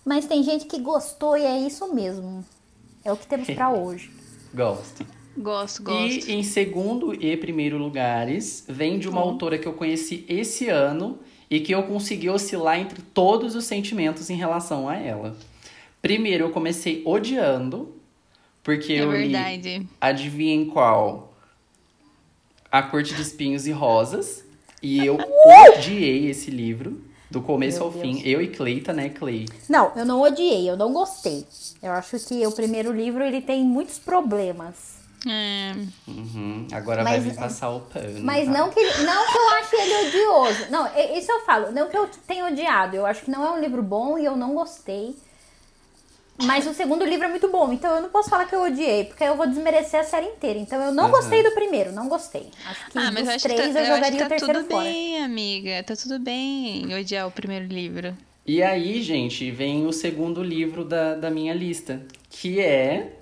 [0.06, 2.46] Mas tem gente que gostou e é isso mesmo.
[3.04, 4.10] É o que temos pra hoje.
[4.54, 5.06] Gosto.
[5.38, 6.30] Gosto, gosto.
[6.30, 11.20] E em segundo e primeiro lugares, vem de uma autora que eu conheci esse ano
[11.52, 15.36] e que eu consegui oscilar entre todos os sentimentos em relação a ela.
[16.02, 17.94] Primeiro, eu comecei odiando,
[18.64, 19.86] porque É eu li verdade.
[20.00, 21.34] Adivinhem qual?
[22.72, 24.46] A Corte de Espinhos e Rosas.
[24.82, 25.18] E eu
[25.78, 28.02] odiei esse livro, do começo Meu ao Deus.
[28.02, 28.22] fim.
[28.28, 29.46] Eu e Cleita, né, Clay?
[29.70, 31.46] Não, eu não odiei, eu não gostei.
[31.84, 35.01] Eu acho que o primeiro livro ele tem muitos problemas.
[35.28, 35.74] É,
[36.08, 38.20] Uhum, Agora Mas- vai me passar o pano.
[38.24, 38.52] Mas tá?
[38.52, 40.72] não que, não que eu ache ele odioso.
[40.72, 41.72] Não, é- isso eu falo.
[41.72, 42.96] Não que eu tenha odiado.
[42.96, 45.16] Eu acho que não é um livro bom e eu não gostei.
[46.44, 47.72] Mas o segundo livro é muito bom.
[47.72, 50.58] Então eu não posso falar que eu odiei, porque eu vou desmerecer a série inteira.
[50.58, 51.12] Então eu não Aham.
[51.12, 52.50] gostei do primeiro, não gostei.
[52.66, 54.30] Acho que Ah, mas eu dos acho que três tá, eu jogaria que o tá
[54.30, 54.84] terceiro tudo fora.
[54.84, 55.84] bem, amiga.
[55.84, 58.18] Tá tudo bem odiar o primeiro livro.
[58.44, 63.18] E aí, gente, vem o segundo livro da, da minha lista, que é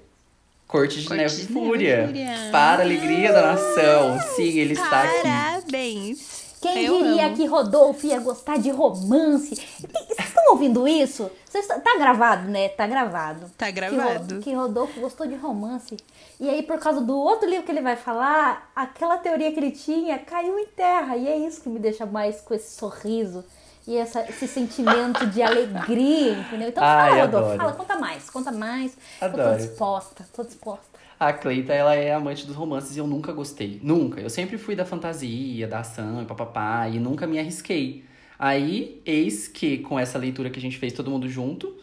[0.69, 2.05] Corte de Corte Neve de Fúria.
[2.05, 2.49] Fúria.
[2.51, 4.19] Para a alegria da nação.
[4.35, 5.23] Sim, ele está aqui.
[5.23, 6.39] Parabéns.
[6.61, 7.35] Quem Eu diria amo.
[7.37, 9.55] que Rodolfo ia gostar de romance?
[9.55, 11.31] Vocês estão ouvindo isso?
[11.49, 12.67] Vocês- tá gravado, né?
[12.69, 13.49] Tá gravado.
[13.57, 14.41] Tá gravado.
[14.41, 15.97] Que, Rodolfo gostou de romance.
[16.39, 19.71] E aí, por causa do outro livro que ele vai falar, aquela teoria que ele
[19.71, 21.17] tinha caiu em terra.
[21.17, 23.43] E é isso que me deixa mais com esse sorriso
[23.87, 26.69] e essa- esse sentimento de alegria, entendeu?
[26.69, 27.57] Então Ai, fala, Rodolfo, adoro.
[27.59, 28.97] fala, conta mais, conta mais.
[29.21, 29.57] Eu tô Adoro.
[29.57, 30.99] disposta, tô disposta.
[31.19, 33.79] A Cleita, ela é amante dos romances e eu nunca gostei.
[33.83, 34.21] Nunca.
[34.21, 38.05] Eu sempre fui da fantasia, da ação e papapá, e nunca me arrisquei.
[38.37, 41.75] Aí, eis que, com essa leitura que a gente fez todo mundo junto,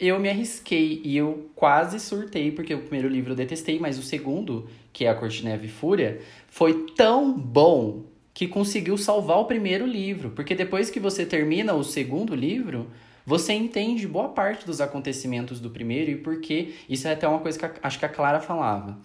[0.00, 4.02] eu me arrisquei e eu quase surtei, porque o primeiro livro eu detestei, mas o
[4.02, 8.04] segundo, que é A Corte de Neve e Fúria, foi tão bom
[8.38, 10.30] que conseguiu salvar o primeiro livro.
[10.30, 12.86] Porque depois que você termina o segundo livro,
[13.26, 16.76] você entende boa parte dos acontecimentos do primeiro e por que.
[16.88, 18.96] Isso é até uma coisa que a- acho que a Clara falava.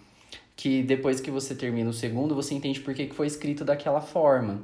[0.54, 4.00] Que depois que você termina o segundo, você entende por que que foi escrito daquela
[4.00, 4.62] forma.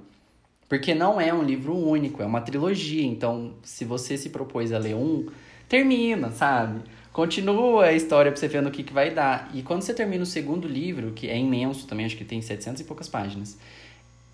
[0.68, 3.03] Porque não é um livro único, é uma trilogia.
[3.05, 5.27] Então, se você se propôs a ler um,
[5.68, 6.83] termina, sabe?
[7.12, 9.51] Continua a história pra você ver no que, que vai dar.
[9.53, 12.81] E quando você termina o segundo livro, que é imenso também, acho que tem 700
[12.83, 13.59] e poucas páginas,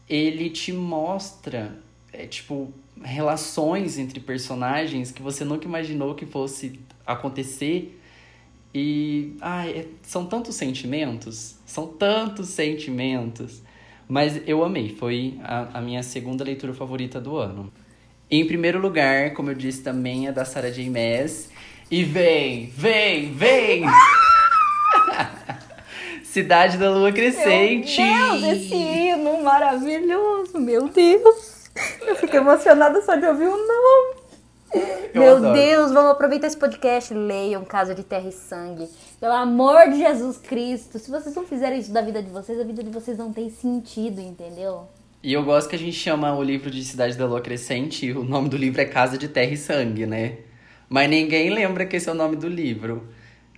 [0.08, 1.78] ele te mostra,
[2.12, 8.00] é, tipo, relações entre personagens que você nunca imaginou que fosse acontecer.
[8.74, 13.62] E ai, é- são tantos sentimentos, são tantos sentimentos.
[14.08, 17.72] Mas eu amei, foi a, a minha segunda leitura favorita do ano.
[18.30, 20.88] Em primeiro lugar, como eu disse, também é da Sarah J.
[20.90, 21.50] Maas.
[21.90, 23.82] E vem, vem, vem!
[26.36, 27.98] Cidade da Lua Crescente!
[27.98, 31.70] Meu Deus, esse hino maravilhoso, meu Deus.
[32.06, 34.16] Eu fico emocionada só de ouvir o nome.
[35.14, 35.54] Eu meu adoro.
[35.54, 37.14] Deus, vamos aproveitar esse podcast.
[37.14, 38.86] Leiam Casa de Terra e Sangue.
[39.18, 40.98] Pelo amor de Jesus Cristo.
[40.98, 43.48] Se vocês não fizerem isso da vida de vocês, a vida de vocês não tem
[43.48, 44.86] sentido, entendeu?
[45.22, 48.12] E eu gosto que a gente chama o livro de Cidade da Lua Crescente, e
[48.12, 50.36] o nome do livro é Casa de Terra e Sangue, né?
[50.86, 53.08] Mas ninguém lembra que esse é o nome do livro.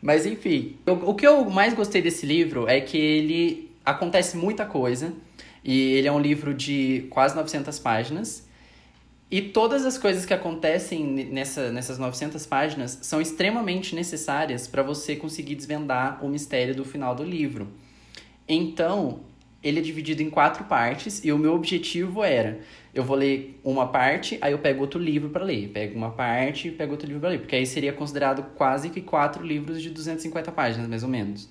[0.00, 4.64] Mas enfim, eu- o que eu mais gostei desse livro é que ele acontece muita
[4.64, 5.12] coisa.
[5.64, 8.46] E ele é um livro de quase 900 páginas.
[9.30, 14.82] E todas as coisas que acontecem ne- nessa, nessas 900 páginas são extremamente necessárias para
[14.82, 17.68] você conseguir desvendar o mistério do final do livro.
[18.48, 19.20] Então,
[19.62, 22.60] ele é dividido em quatro partes e o meu objetivo era:
[22.94, 25.68] eu vou ler uma parte, aí eu pego outro livro para ler.
[25.68, 27.40] Pego uma parte pego outro livro para ler.
[27.40, 31.48] Porque aí seria considerado quase que quatro livros de 250 páginas, mais ou menos.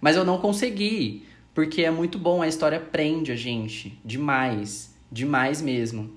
[0.00, 1.24] Mas eu não consegui,
[1.54, 6.10] porque é muito bom, a história prende a gente demais, demais mesmo.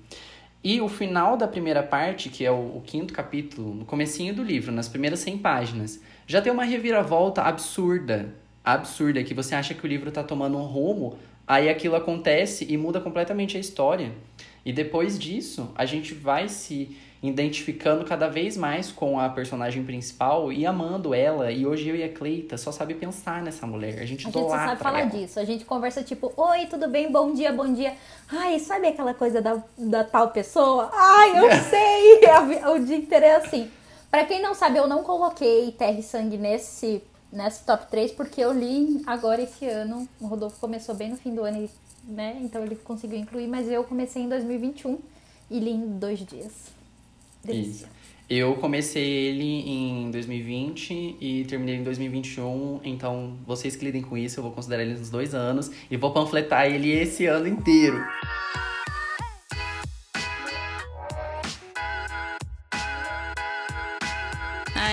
[0.62, 4.42] E o final da primeira parte, que é o, o quinto capítulo, no comecinho do
[4.42, 8.34] livro, nas primeiras 100 páginas, já tem uma reviravolta absurda,
[8.64, 12.76] absurda, que você acha que o livro tá tomando um rumo, aí aquilo acontece e
[12.76, 14.12] muda completamente a história.
[14.64, 20.50] E depois disso, a gente vai se identificando cada vez mais com a personagem principal
[20.50, 21.52] e amando ela.
[21.52, 24.00] E hoje eu e a Cleita só sabe pensar nessa mulher.
[24.00, 25.10] A gente A gente só sabe falar ela.
[25.10, 25.38] disso.
[25.38, 27.12] A gente conversa tipo, oi, tudo bem?
[27.12, 27.94] Bom dia, bom dia.
[28.30, 30.90] Ai, sabe aquela coisa da, da tal pessoa?
[30.92, 32.20] Ai, eu sei!
[32.74, 33.70] O dia inteiro é assim.
[34.10, 37.02] Pra quem não sabe, eu não coloquei Terra e Sangue nesse,
[37.32, 40.08] nesse top 3 porque eu li agora esse ano.
[40.20, 41.68] O Rodolfo começou bem no fim do ano,
[42.04, 42.38] né?
[42.42, 44.98] Então ele conseguiu incluir, mas eu comecei em 2021
[45.50, 46.52] e li em dois dias.
[47.42, 47.86] Delícia.
[47.86, 48.00] Isso.
[48.28, 54.38] Eu comecei ele em 2020 e terminei em 2021, então vocês que lidem com isso,
[54.38, 58.00] eu vou considerar ele uns dois anos e vou panfletar ele esse ano inteiro.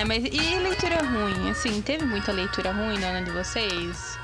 [0.08, 1.50] Mas e leitura ruim?
[1.50, 4.18] Assim, teve muita leitura ruim na ano de vocês?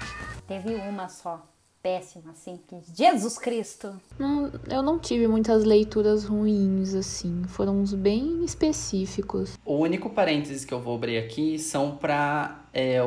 [0.48, 1.46] Teve uma só.
[1.82, 2.58] Péssima, assim.
[2.66, 2.76] Que...
[2.96, 3.94] Jesus Cristo!
[4.18, 7.42] Não- eu não tive muitas leituras ruins, assim.
[7.48, 9.58] Foram uns bem específicos.
[9.62, 12.64] O único parênteses que eu vou abrir aqui são para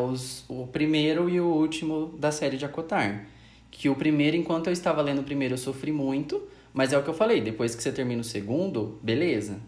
[0.07, 3.25] os, o primeiro e o último da série de Acotar.
[3.71, 6.39] Que o primeiro, enquanto eu estava lendo o primeiro, eu sofri muito,
[6.71, 9.59] mas é o que eu falei, depois que você termina o segundo, beleza.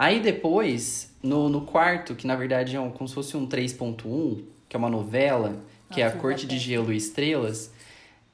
[0.00, 4.44] Aí depois, no, no quarto, que na verdade é um, como se fosse um 3.1,
[4.66, 6.58] que é uma novela, que é a Nossa, Corte de.
[6.58, 7.70] Gelo e Estrelas,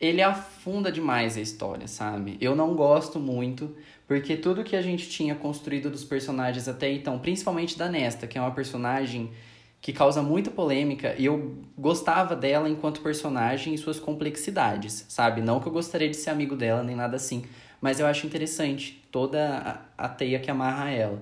[0.00, 2.38] ele afunda demais a história, sabe?
[2.40, 3.74] Eu não gosto muito,
[4.06, 8.38] porque tudo que a gente tinha construído dos personagens até então, principalmente da Nesta, que
[8.38, 9.32] é uma personagem
[9.80, 15.40] que causa muita polêmica, e eu gostava dela enquanto personagem e suas complexidades, sabe?
[15.40, 17.44] Não que eu gostaria de ser amigo dela, nem nada assim,
[17.80, 21.20] mas eu acho interessante toda a, a teia que amarra ela.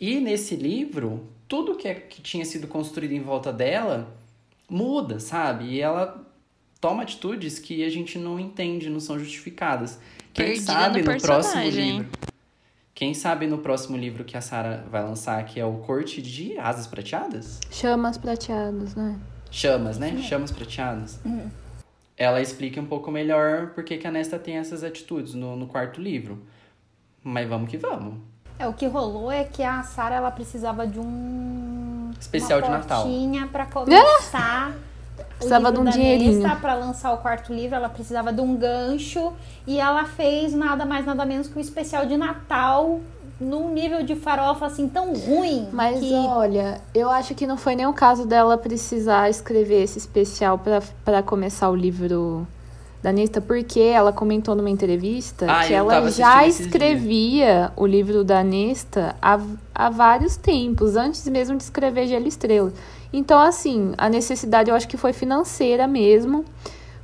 [0.00, 4.16] E nesse livro, tudo que, é, que tinha sido construído em volta dela
[4.68, 5.66] muda, sabe?
[5.66, 6.24] E ela
[6.80, 10.00] toma atitudes que a gente não entende, não são justificadas.
[10.32, 12.08] Quem Perdida sabe no no, próximo livro.
[12.94, 16.56] Quem sabe no próximo livro que a Sara vai lançar, que é o Corte de
[16.58, 17.60] Asas Prateadas?
[17.70, 19.18] Chamas prateadas, né?
[19.50, 20.16] Chamas, né?
[20.22, 21.20] Chamas Prateadas.
[22.16, 25.66] Ela explica um pouco melhor por que que a Nesta tem essas atitudes no, no
[25.66, 26.42] quarto livro.
[27.24, 28.18] Mas vamos que vamos.
[28.60, 32.72] É, o que rolou é que a Sarah ela precisava de um Especial uma de
[32.72, 33.02] Natal.
[33.04, 34.72] portinha pra começar.
[35.36, 36.56] Precisava de um dinheirinho.
[36.60, 39.32] Pra lançar o quarto livro, ela precisava de um gancho
[39.66, 43.00] e ela fez nada mais nada menos que um especial de Natal
[43.40, 47.74] num nível de farofa assim tão ruim Mas que olha, eu acho que não foi
[47.74, 50.60] nem o caso dela precisar escrever esse especial
[51.02, 52.46] pra começar o livro
[53.02, 58.44] da Nesta, porque ela comentou numa entrevista Ah, que ela já escrevia o livro da
[58.44, 59.40] Nesta há,
[59.74, 62.72] há vários tempos, antes mesmo de escrever Gelo Estrela.
[63.12, 66.44] Então, assim, a necessidade eu acho que foi financeira mesmo,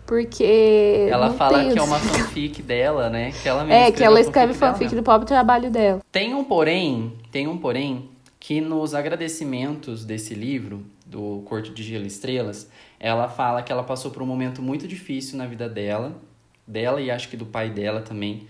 [0.06, 1.08] porque.
[1.10, 3.32] Ela não fala que é uma fanfic dela, né?
[3.42, 5.00] Que ela É, que ela escreve fanfic mesma.
[5.00, 6.00] do próprio trabalho dela.
[6.12, 12.04] Tem um porém, tem um porém que nos agradecimentos desse livro, do Corte de Gelo
[12.04, 12.68] e Estrelas,
[12.98, 16.20] ela fala que ela passou por um momento muito difícil na vida dela,
[16.66, 18.46] dela e acho que do pai dela também.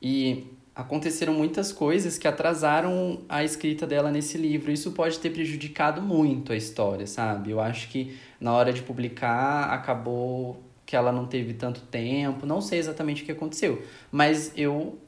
[0.00, 4.72] E aconteceram muitas coisas que atrasaram a escrita dela nesse livro.
[4.72, 7.50] Isso pode ter prejudicado muito a história, sabe?
[7.50, 12.60] Eu acho que na hora de publicar acabou que ela não teve tanto tempo, não
[12.60, 14.98] sei exatamente o que aconteceu, mas eu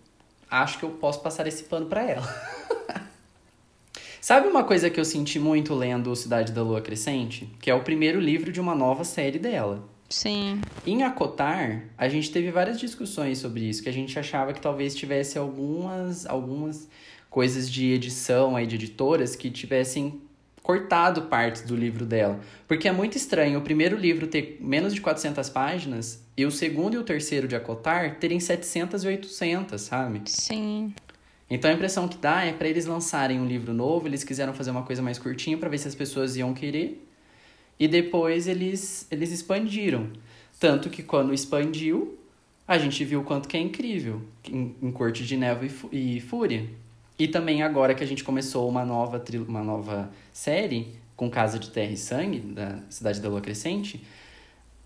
[0.51, 2.27] acho que eu posso passar esse pano pra ela.
[4.25, 7.47] Sabe uma coisa que eu senti muito lendo Cidade da Lua Crescente?
[7.61, 9.87] Que é o primeiro livro de uma nova série dela.
[10.09, 10.63] Sim.
[10.87, 14.95] Em Acotar, a gente teve várias discussões sobre isso, que a gente achava que talvez
[14.95, 16.89] tivesse algumas, algumas
[17.29, 20.23] coisas de edição aí, de editoras, que tivessem
[20.63, 22.41] cortado partes do livro dela.
[22.67, 26.95] Porque é muito estranho o primeiro livro ter menos de 400 páginas e o segundo
[26.95, 30.23] e o terceiro de Acotar terem 700 e 800, sabe?
[30.25, 30.95] Sim.
[31.49, 34.71] Então a impressão que dá é para eles lançarem um livro novo, eles quiseram fazer
[34.71, 37.07] uma coisa mais curtinha para ver se as pessoas iam querer.
[37.79, 40.09] E depois eles eles expandiram,
[40.59, 42.19] tanto que quando expandiu,
[42.67, 46.21] a gente viu o quanto que é incrível em, em Corte de Névoa e, e
[46.21, 46.69] Fúria.
[47.19, 51.71] E também agora que a gente começou uma nova uma nova série com Casa de
[51.71, 54.05] Terra e Sangue da Cidade da Lua Crescente,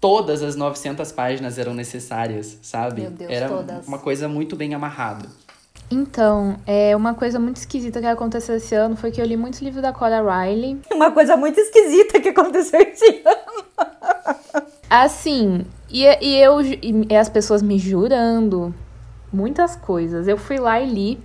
[0.01, 3.03] todas as 900 páginas eram necessárias, sabe?
[3.09, 3.87] Deus, Era todas.
[3.87, 5.29] uma coisa muito bem amarrada.
[5.91, 9.61] Então, é uma coisa muito esquisita que aconteceu esse ano foi que eu li muitos
[9.61, 10.78] livros da Cora Riley.
[10.93, 13.64] uma coisa muito esquisita que aconteceu esse ano.
[14.91, 18.74] Assim, e, e eu e as pessoas me jurando
[19.32, 20.28] muitas coisas.
[20.28, 21.20] Eu fui lá e li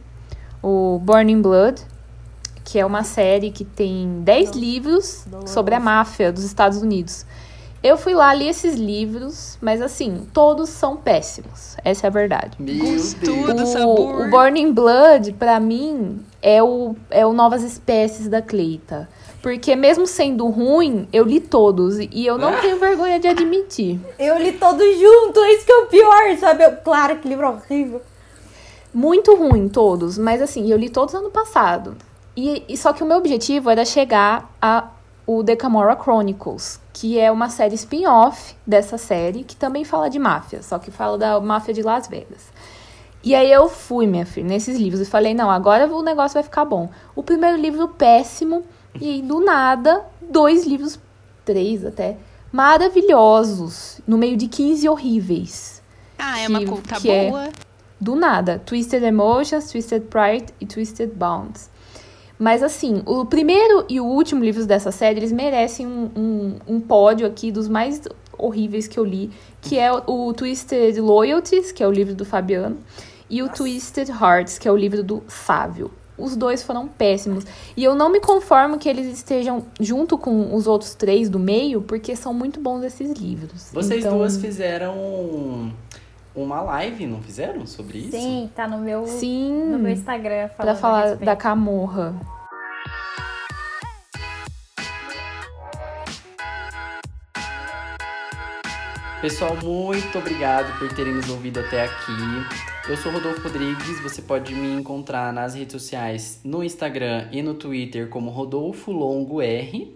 [0.62, 1.82] o Burning Blood,
[2.64, 7.26] que é uma série que tem 10 livros sobre a máfia dos Estados Unidos.
[7.84, 11.76] Eu fui lá, li esses livros, mas assim, todos são péssimos.
[11.84, 12.56] Essa é a verdade.
[12.58, 13.46] Meu Gostoso.
[13.46, 13.54] Deus.
[13.54, 14.22] do sabor.
[14.28, 19.10] O, Burning Blood, pra mim, é o, é o Novas Espécies da Cleita.
[19.42, 21.98] Porque mesmo sendo ruim, eu li todos.
[22.00, 24.00] E eu não tenho vergonha de admitir.
[24.18, 26.64] Eu li todos junto, é isso que é o pior, sabe?
[26.64, 28.02] Eu- claro, que livro horrível.
[28.94, 31.98] Muito ruim todos, mas assim, eu li todos ano passado.
[32.38, 34.88] E, e só que o meu objetivo era chegar a
[35.26, 40.62] o Decamora Chronicles, que é uma série spin-off dessa série, que também fala de máfia,
[40.62, 42.54] só que fala da máfia de Las Vegas.
[43.24, 46.44] E aí eu fui, minha filha, nesses livros e falei, não, agora o negócio vai
[46.44, 46.90] ficar bom.
[47.16, 48.64] O primeiro livro péssimo,
[49.00, 51.00] e aí do nada, dois livros,
[51.44, 52.18] três até,
[52.52, 55.82] maravilhosos, no meio de 15 horríveis.
[56.20, 57.50] Ah, é uma que- conta que é- boa.
[58.00, 58.62] Do nada.
[58.66, 61.70] Twisted Emotions, Twisted Pride e Twisted Bonds.
[62.44, 66.82] Mas assim, o primeiro e o último livros dessa série, eles merecem um, um, um
[66.82, 68.02] pódio aqui dos mais
[68.38, 69.32] horríveis que eu li,
[69.62, 72.80] que é o, o Twisted Loyalties, que é o livro do Fabiano,
[73.30, 75.90] e o Twisted Hearts, que é o livro do Sávio.
[76.18, 77.46] Os dois foram péssimos.
[77.78, 81.82] E eu não me conformo que eles estejam junto com os outros três do meio,
[81.82, 83.70] porque são muito bons esses livros.
[83.72, 85.72] Vocês Então, duas fizeram
[86.36, 87.66] uma live, não fizeram?
[87.66, 88.12] Sobre isso?
[88.12, 89.72] Sim, tá no meu, Sim.
[89.72, 92.16] no meu Instagram Pra a falar da Camorra.
[99.22, 102.12] Pessoal, muito obrigado por terem nos ouvido até aqui.
[102.90, 107.54] Eu sou Rodolfo Rodrigues, você pode me encontrar nas redes sociais, no Instagram e no
[107.54, 109.96] Twitter como Rodolfo Longo R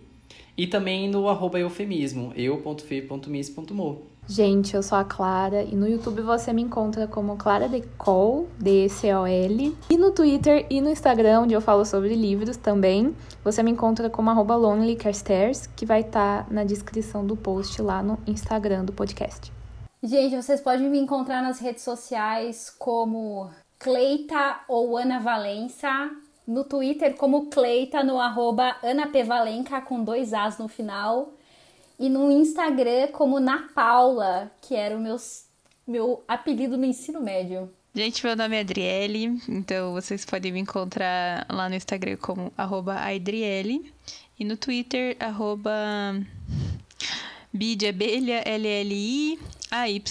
[0.58, 4.17] e também no arroba eufemismo, eu.fe.mis.mo.
[4.30, 9.78] Gente, eu sou a Clara e no YouTube você me encontra como Clara Decol, D-E-C-O-L.
[9.90, 14.10] E no Twitter e no Instagram, onde eu falo sobre livros também, você me encontra
[14.10, 19.50] como arroba LonelyCarstairs, que vai estar na descrição do post lá no Instagram do podcast.
[20.04, 23.50] Gente, vocês podem me encontrar nas redes sociais como
[23.80, 26.12] Cleita ou Ana Valença.
[26.46, 29.24] No Twitter como Cleita, no arroba Ana P.
[29.24, 31.37] Valenca, com dois As no final.
[32.00, 35.16] E no Instagram como Na Paula, que era o meu,
[35.88, 37.72] meu apelido no ensino médio.
[37.94, 42.94] Gente, meu nome é Adriele, então vocês podem me encontrar lá no Instagram como arroba
[42.96, 43.92] Adriele
[44.40, 46.14] e no Twitter, arroba
[47.52, 50.04] de abelha, L-L-I-A-Y.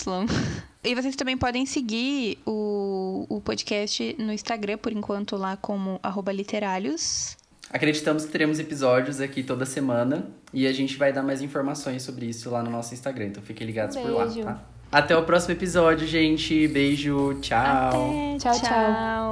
[0.83, 6.33] E vocês também podem seguir o, o podcast no Instagram, por enquanto, lá como arroba
[6.33, 7.37] literalhos.
[7.73, 12.27] Acreditamos que teremos episódios aqui toda semana e a gente vai dar mais informações sobre
[12.27, 14.43] isso lá no nosso Instagram, então fiquem ligados por lá, Beijo.
[14.43, 14.61] tá?
[14.91, 16.69] Até o próximo episódio, gente.
[16.69, 17.59] Beijo, tchau.
[17.59, 19.27] Até, Tchau, tchau.